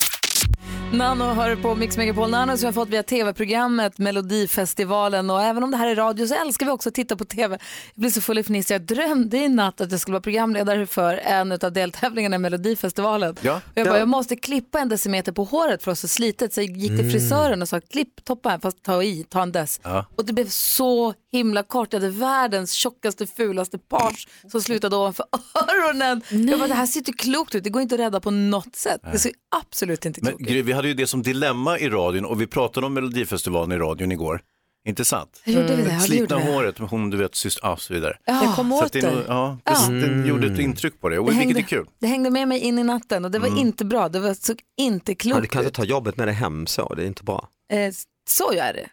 [0.93, 2.30] Nano hör på Mix Megapol.
[2.30, 6.28] Nano som vi har fått via tv-programmet Melodifestivalen och även om det här är radio
[6.28, 7.57] så älskar vi också att titta på tv.
[7.93, 8.72] Jag blir så full i fniss.
[8.72, 13.36] Jag drömde i natt att jag skulle vara programledare för en av deltävlingarna i Melodifestivalen.
[13.41, 13.55] Ja.
[13.55, 16.53] Och jag bara, jag måste klippa en decimeter på håret för att så slitet.
[16.53, 19.80] Så jag gick till frisören och sa klipp toppen, fast ta i, ta en dess.
[19.84, 20.05] Ja.
[20.16, 21.93] Och det blev så himla kort.
[21.93, 26.21] Jag hade världens tjockaste, fulaste page som slutade ovanför öronen.
[26.49, 27.63] Jag bara, det här ser inte klokt ut.
[27.63, 29.01] Det går inte att rädda på något sätt.
[29.11, 30.47] Det ser absolut inte Men klokt ut.
[30.47, 33.77] Gry, vi hade ju det som dilemma i radion och vi pratade om Melodifestivalen i
[33.81, 34.41] radion igår.
[34.88, 35.41] Inte sant?
[35.45, 35.89] Gjorde vi det?
[35.89, 36.53] Vi Slitna gjorde det.
[36.53, 38.17] håret med hon du vet, syster, ja, så vidare.
[38.25, 38.43] Ja.
[38.43, 39.89] Jag kom åt det, nog- ja, det, Ja.
[39.89, 41.86] det gjorde ett intryck på det, och Det vilket hängde, är kul.
[41.99, 44.09] det hängde med mig in i natten och det var inte bra.
[44.09, 45.73] Det var, såg inte Ja, klokt du kan inte ut.
[45.73, 47.49] ta jobbet med dig hem så, det är inte bra.
[47.73, 47.93] Eh,
[48.29, 48.89] så gör det.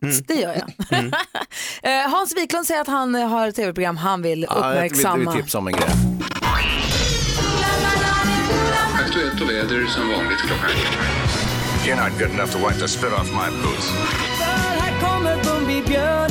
[0.00, 1.04] Det gör jag.
[2.04, 5.16] eh, Hans Wiklund säger att han har ett tv-program han vill Ja, jag vill, uppmärksamma.
[5.32, 5.88] vill tipsa om en grej.
[9.04, 10.70] Aktuellt och väder som vanligt klockan
[11.86, 13.92] You're not good enough to wipe the spit off my boots.
[15.02, 16.26] Åh, vilka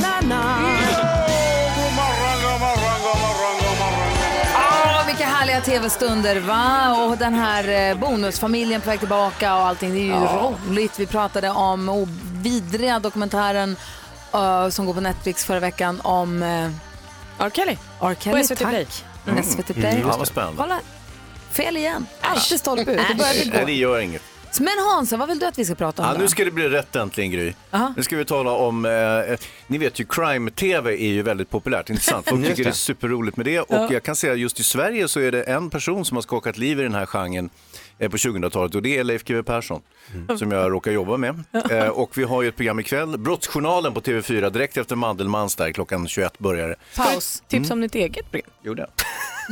[5.54, 7.04] härliga tv-stunder va?
[7.04, 9.94] Och den här eh, bonusfamiljen på väg tillbaka och allting.
[9.94, 10.98] Det är ju roligt.
[10.98, 12.06] Vi pratade om
[12.42, 13.76] vidriga dokumentären
[14.32, 16.70] eh, som går på Netflix förra veckan om uh,
[17.38, 17.50] R.
[17.54, 17.76] Kelly.
[18.00, 18.16] R.
[18.20, 18.38] Kelly.
[18.38, 18.68] På SVT tack.
[18.68, 18.86] Play.
[19.26, 19.44] Mm.
[19.44, 20.00] SVT Play.
[20.00, 20.62] Ja, vad spännande.
[20.62, 20.80] Kolla,
[21.50, 22.06] fel igen.
[22.20, 23.00] Alltid stolpe ut.
[23.08, 23.70] Det började Nej, det gå.
[23.70, 24.22] gör inget.
[24.60, 26.20] Men Hansa, vad vill du att vi ska prata om Ja, då?
[26.20, 27.52] nu ska det bli rätt äntligen Gry.
[27.70, 27.94] Aha.
[27.96, 32.28] Nu ska vi tala om, eh, ni vet ju crime-tv är ju väldigt populärt, intressant.
[32.28, 32.72] Folk tycker det är det.
[32.76, 35.70] superroligt med det och jag kan säga att just i Sverige så är det en
[35.70, 37.50] person som har skakat liv i den här genren
[37.98, 39.80] eh, på 2000-talet och det är Leif GW Persson
[40.38, 41.44] som jag råkar jobba med.
[41.70, 45.72] Eh, och vi har ju ett program ikväll, Brottsjournalen på TV4, direkt efter Mandelmans där
[45.72, 46.76] klockan 21 börjar det.
[46.96, 47.42] Paus.
[47.48, 48.50] Tips om ditt eget program.
[48.62, 48.90] Gjorde jag.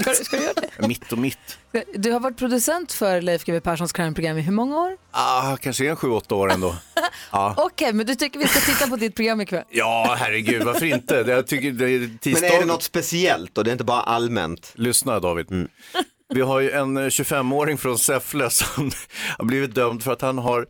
[0.01, 0.86] Ska, ska du göra det?
[0.88, 1.59] Mitt och mitt.
[1.95, 4.97] Du har varit producent för Leif GW Perssons crime-program i hur många år?
[5.11, 6.76] Ah, kanske en 7-8 år ändå.
[7.32, 7.55] Ja.
[7.57, 9.64] Okej, men du tycker vi ska titta på ditt program ikväll?
[9.70, 11.22] ja, herregud, varför inte?
[11.22, 12.47] Det- Jag tycker det är Men tisdag.
[12.47, 14.72] är det något speciellt och det är inte bara allmänt?
[14.74, 15.47] Lyssna David.
[16.34, 18.90] Vi har ju en eh, 25-åring från Säffle som
[19.38, 20.66] har blivit dömd för att han har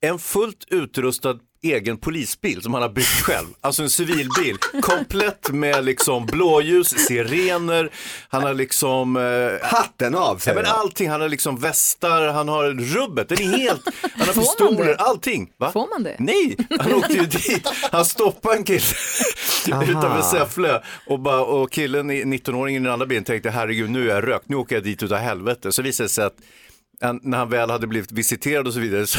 [0.00, 3.46] en fullt utrustad egen polisbil som han har byggt själv.
[3.60, 7.90] Alltså en civilbil, komplett med liksom blåljus, sirener,
[8.28, 9.16] han har liksom...
[9.16, 13.58] Eh, Hatten av ja, men allting, han har liksom västar, han har rubbet, den är
[13.58, 13.82] helt,
[14.16, 15.50] han har pistoler, allting.
[15.56, 15.72] Va?
[15.72, 16.16] Får man det?
[16.18, 18.82] Nej, han åkte ju dit, han stoppade en kille
[19.66, 24.10] utanför Säffle och, bara, och killen, i- 19-åringen i den andra bilen tänkte herregud nu
[24.10, 25.72] är jag rökt, nu åker jag dit utav helvete.
[25.72, 26.34] Så visade det sig att
[27.00, 29.18] han, när han väl hade blivit visiterad och så vidare så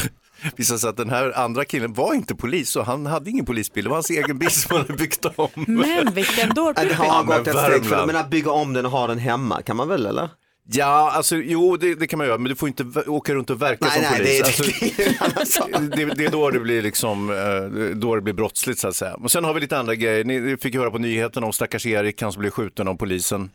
[0.56, 3.84] visade sig att den här andra killen var inte polis och han hade ingen polisbil,
[3.84, 5.48] det var hans egen bil som han hade byggt om.
[5.54, 8.92] Men vilken Ja, Det har gått ett steg för men att bygga om den och
[8.92, 10.28] ha den hemma kan man väl eller?
[10.72, 13.62] Ja, alltså jo det, det kan man göra, men du får inte åka runt och
[13.62, 14.56] verka Nej, som nej, polis.
[14.96, 15.96] det är- alltså, det är sak.
[15.96, 19.14] det, det är då det blir liksom, eh, då det blir brottsligt så att säga.
[19.14, 22.22] Och sen har vi lite andra grejer, ni fick höra på nyheterna om stackars Erik,
[22.22, 23.50] han som blev skjuten av polisen.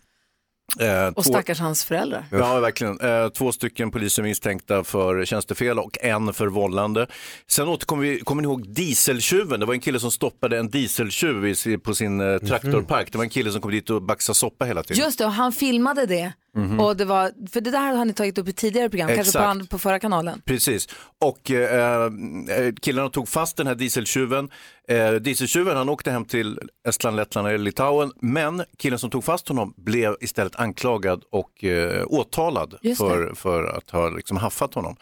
[0.80, 2.26] Eh, Och två- stackars hans föräldrar.
[2.32, 3.00] Ja, verkligen.
[3.00, 7.08] Eh, två stycken poliser misstänkta för tjänstefel och en för vållande.
[7.48, 9.60] Sen återkommer vi, kommer ni ihåg dieseltjuven?
[9.60, 13.12] Det var en kille som stoppade en dieseltjuv i, på sin eh, traktorpark.
[13.12, 15.04] Det var en kille som kom dit och baxade soppa hela tiden.
[15.04, 16.34] Just det, och han filmade det.
[16.58, 16.80] Mhm.
[16.80, 19.28] Och det var, för det där har ni tagit upp i tidigare program, kanske på,
[19.28, 19.46] Exakt.
[19.46, 20.42] an- på förra kanalen.
[20.46, 20.88] Precis,
[21.22, 24.50] och eh, eh, killarna tog fast den här dieseltjuven.
[24.88, 29.48] Eh, dieseltjuven han åkte hem till Estland, Lettland eller Litauen, men killen som tog fast
[29.48, 34.96] honom blev istället anklagad och eh, åtalad för, för att ha liksom haffat honom.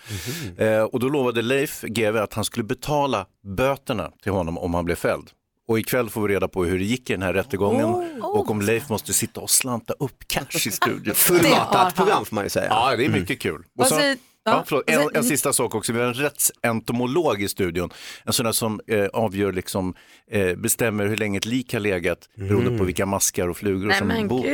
[0.58, 3.26] Eh, och då lovade Leif GW att han skulle betala
[3.58, 5.30] böterna till honom om han blev fälld.
[5.70, 8.62] Och ikväll får vi reda på hur det gick i den här rättegången och om
[8.62, 11.16] Leif måste sitta och slanta upp cash i studion.
[11.16, 12.68] Fullmatat program får man ju säga.
[12.70, 13.64] Ja, det är mycket kul.
[13.78, 14.16] Och så,
[14.46, 17.90] ja, förlåt, en, en sista sak också, vi har en rättsentomolog i studion.
[18.24, 19.94] En sån där som eh, avgör, liksom,
[20.32, 24.28] eh, bestämmer hur länge ett lik har legat beroende på vilka maskar och flugor som
[24.28, 24.46] bor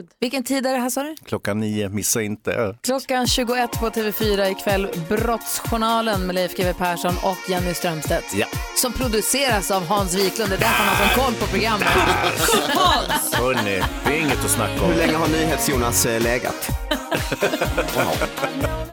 [0.00, 0.08] på.
[0.20, 1.14] Vilken tid är det här sa du?
[1.24, 2.76] Klockan nio, missa inte.
[2.82, 8.34] Klockan 21 på TV4 ikväll, Brottsjournalen med Leif GW Persson och Jenny Strömstedt.
[8.34, 8.46] Ja.
[8.76, 11.88] Som produceras av Hans Wiklund, det är därför han har sån koll på programmet.
[12.74, 13.34] Hans!
[13.34, 14.90] Hörrni, det är inget att snacka om.
[14.90, 16.68] Hur länge har NyhetsJonas eh, legat?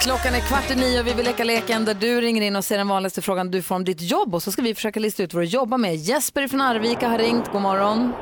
[0.00, 2.64] Klockan är kvart i nio och vi vill leka leken där du ringer in och
[2.64, 5.22] ser den vanligaste frågan du får om ditt jobb och så ska vi försöka lista
[5.22, 5.96] ut vad du jobbar med.
[5.96, 8.12] Jesper från Arvika har ringt, god morgon.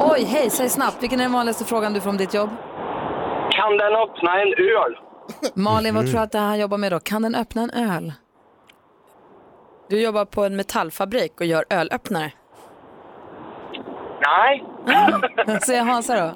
[0.00, 2.50] Oj, hej, säg snabbt, vilken är den vanligaste frågan du får om ditt jobb?
[3.50, 4.96] Kan den öppna en öl?
[5.54, 7.00] Malin, vad tror du att det här han jobbar med då?
[7.00, 8.12] Kan den öppna en öl?
[9.88, 12.32] Du jobbar på en metallfabrik och gör ölöppnare.
[14.20, 14.64] Nej.
[15.60, 16.34] Säger Hansa då?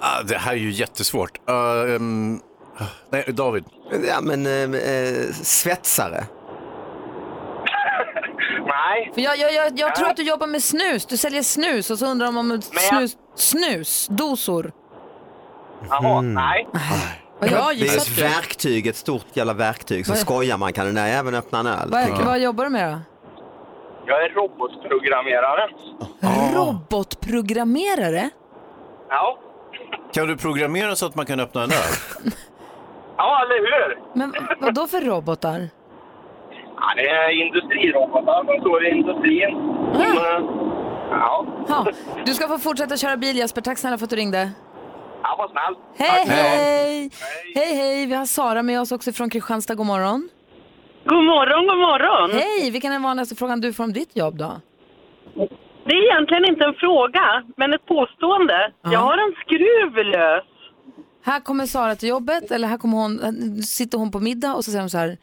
[0.00, 1.38] Ah, det här är ju jättesvårt.
[1.50, 2.40] Uh, ehm,
[3.10, 3.64] nej, David.
[4.08, 6.24] Ja men eh, eh, svetsare.
[8.66, 9.10] Nej.
[9.14, 11.98] För jag, jag, jag, jag tror att du jobbar med snus, du säljer snus och
[11.98, 14.72] så undrar de om snus, snus, dosor.
[15.88, 16.68] Jaha, nej.
[17.38, 20.06] Vad Det är ett verktyg, ett stort jävla verktyg.
[20.06, 21.88] Så Vad- skojar man, kan den där även öppna en öl?
[21.90, 22.24] Vad, jag.
[22.24, 22.98] vad jobbar du med då?
[24.06, 25.68] Jag är robotprogrammerare.
[26.54, 28.30] Robotprogrammerare?
[29.08, 29.38] Ja.
[30.12, 31.76] Kan du programmera så att man kan öppna en öl?
[33.18, 33.98] Ja, eller hur?
[34.18, 35.68] Men vad då för robotar?
[36.86, 39.50] Ja, det är industrirobotar som står i industrin.
[39.94, 40.62] Som, eh,
[41.10, 41.46] Ja.
[41.68, 41.86] Ja,
[42.24, 44.50] du ska få fortsätta köra bil Jesper, tack snälla för att du ringde.
[45.22, 45.78] Ja, vad snällt.
[45.98, 46.36] Hej, Tack.
[46.36, 47.10] hej!
[47.54, 48.06] Hej, hej!
[48.06, 49.74] Vi har Sara med oss också från Kristianstad.
[49.74, 50.28] God morgon.
[51.04, 52.30] God morgon, god morgon.
[52.40, 52.70] Hej!
[52.70, 54.60] Vilken är den vanligaste frågan du får om ditt jobb då?
[55.84, 58.72] Det är egentligen inte en fråga, men ett påstående.
[58.82, 60.44] Jag har en skruv lös.
[61.24, 63.18] Här kommer Sara till jobbet, eller här kommer hon,
[63.62, 65.16] sitter hon på middag och så säger hon så här,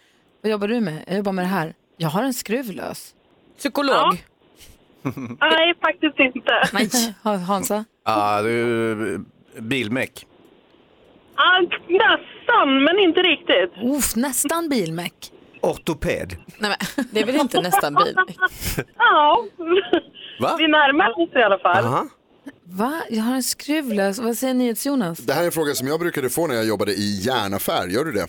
[0.44, 1.04] vad jobbar du med?
[1.08, 1.74] Jag jobbar med det här.
[1.98, 3.14] Jag har en skruv lös.
[3.58, 4.24] Psykolog.
[5.39, 6.52] Nej, faktiskt inte.
[6.74, 6.89] Nej.
[7.24, 7.86] Ha- Hansa?
[8.04, 9.20] Ah, det är
[9.60, 10.28] bilmek.
[11.36, 13.72] Ah, nästan, men inte riktigt.
[13.98, 15.14] Uff, nästan bilmek.
[15.62, 16.36] Ortoped.
[16.60, 18.16] Nej, men, det är väl inte nästan bil?
[18.98, 19.46] Ja,
[20.39, 20.56] Va?
[20.58, 21.86] vi närmar oss i alla fall.
[21.86, 22.08] Aha.
[22.64, 23.02] Va?
[23.10, 24.20] Jag har en skruv lös.
[24.20, 25.18] Vad säger NyhetsJonas?
[25.20, 27.88] Det här är en fråga som jag brukade få när jag jobbade i järnaffär.
[27.88, 28.28] Gör du det?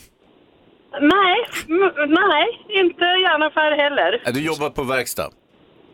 [1.00, 1.36] Nej,
[1.68, 4.32] m- nej, inte järnaffär heller.
[4.32, 5.30] Du jobbar på verkstad?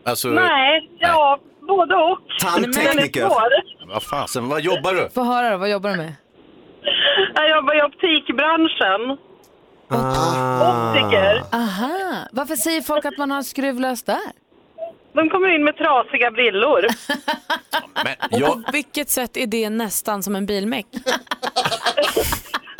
[0.05, 2.19] Alltså, Nej, ja, både och.
[2.41, 3.29] Tandtekniker.
[3.87, 5.09] Vad fasen, vad jobbar du?
[5.09, 6.13] Få höra då, vad jobbar du med?
[7.35, 9.17] Jag jobbar i optikbranschen.
[9.89, 10.91] Ah.
[10.91, 11.41] Optiker.
[11.53, 14.19] Aha, varför säger folk att man har en skruv lös där?
[15.13, 16.85] De kommer in med trasiga brillor.
[18.03, 20.85] Men Och jag, på vilket sätt är det nästan som en bilmek?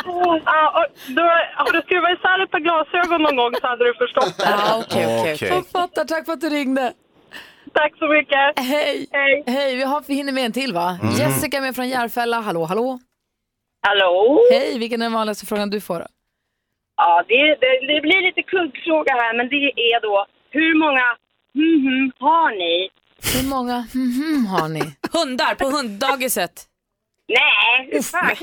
[0.06, 0.40] Och
[1.18, 1.22] då,
[1.56, 4.44] har du skruvat isär ett par glasögon någon gång så hade du förstått det.
[4.50, 5.34] Ja, okej, okej.
[5.34, 5.48] Okej.
[5.50, 6.94] Jag fattar, tack för att du ringde.
[7.74, 8.60] Tack så mycket.
[8.60, 9.08] Hej!
[9.12, 9.44] Hej.
[9.48, 10.98] Hej, vi, har, vi hinner med en till va?
[11.20, 12.40] Jessica är med från Järfälla.
[12.42, 13.00] Hallå, hallå.
[13.88, 14.40] Hallå?
[14.52, 16.00] Hej, vilken är den vanligaste frågan du får?
[16.00, 16.06] då?
[16.98, 21.06] Ja, det, det, det blir lite kuggfråga här, men det är då hur många
[21.54, 22.90] mhm har ni?
[23.34, 24.82] Hur många mhm har ni?
[25.14, 26.66] Hundar på hunddagiset.
[27.28, 28.36] Nej, hur fan?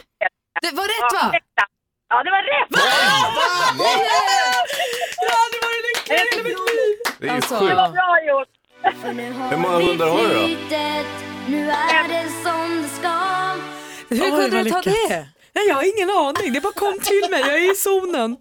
[0.62, 1.38] Det var rätt va?
[2.08, 2.68] Ja, det var rätt!
[7.18, 7.70] Det är ju Alltså, sjukt.
[7.70, 8.48] Det var bra gjort.
[9.50, 10.40] Hur många hundar har du då?
[11.48, 13.14] Nu är det som det ska.
[14.08, 15.28] Hur kunde du ta det?
[15.52, 18.36] Nej, jag har ingen aning, det bara kom till mig, jag är i zonen.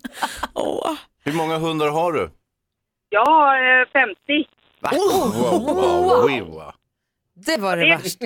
[0.53, 0.93] Åh.
[1.23, 2.29] Hur många hundar har du?
[3.09, 4.47] Jag har eh, 50.
[4.81, 6.73] Wow, wow, wow.
[7.45, 8.25] Det var det Det- värsta.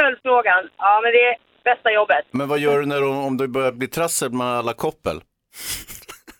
[0.00, 0.68] Följdfrågan.
[0.76, 2.24] Ja, men det är bästa jobbet.
[2.30, 5.20] Men vad gör du när, de- om det börjar bli trassel med alla koppel?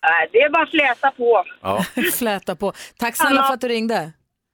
[0.02, 1.44] Nej, det är bara att fläta på.
[1.60, 1.84] Ja.
[2.18, 2.72] Fläta på.
[2.98, 4.12] Tack snälla för att du ringde.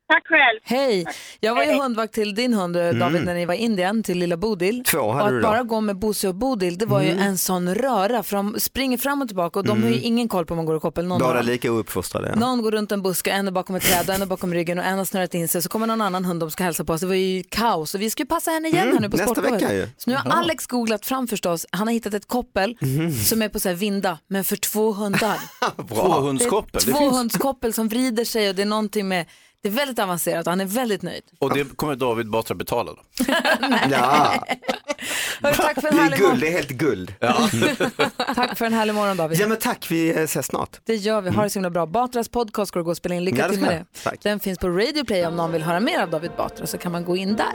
[0.09, 0.61] Tack själv.
[0.63, 1.07] Hej!
[1.41, 1.81] Jag var ju Hej.
[1.81, 2.99] hundvakt till din hund eh, Mm.
[2.99, 4.85] David när ni var i Indien till lilla Bodil.
[4.85, 5.49] Två hade och du att då.
[5.49, 7.23] bara gå med Bosse och Bodil det var ju Mm.
[7.23, 10.47] en sån röra för de springer fram och tillbaka och de har ju ingen koll
[10.47, 11.07] på om man går i koppel.
[11.07, 11.47] Någon, av dem.
[11.47, 12.29] lika ouppfostrade.
[12.29, 12.35] Ja.
[12.41, 14.79] någon går runt en buske, en är bakom ett träd och en är bakom ryggen
[14.79, 16.93] och en har snurrat in sig så kommer någon annan hund de ska hälsa på
[16.93, 17.01] oss.
[17.01, 19.17] Det var ju kaos och vi ska ju passa henne igen Mm, här nu på
[19.17, 19.63] nästa Sportlovet.
[19.63, 19.89] vecka ju.
[19.97, 20.31] Så nu har.
[20.31, 23.13] Alex googlat fram förstås, han har hittat ett koppel Mhm.
[23.13, 25.37] som är på så här vinda men för två hundar.
[25.89, 26.81] Tvåhundskoppel.
[26.85, 29.27] Det är tvåhundskoppel som vrider sig och det är någonting med,
[29.63, 31.23] det är väldigt avancerat och han är väldigt nöjd.
[31.39, 33.03] Och det kommer David Batra betala då?
[33.91, 34.45] Ja.
[35.43, 36.41] Hörru, tack för en Det är härlig guld, morgon.
[36.41, 37.15] det är helt guld.
[38.35, 39.41] Tack för en härlig morgon David.
[39.41, 40.81] Ja men tack, vi eh, ses snart.
[40.85, 41.87] Det gör vi, ha det så himla bra.
[41.87, 44.01] Batras podcast ska du gå och spela in, lycka Ja, det till med det.
[44.05, 44.21] Tack.
[44.23, 46.93] Den finns på Radio Play om någon vill höra mer av David Batra så kan
[46.93, 47.55] man gå in där.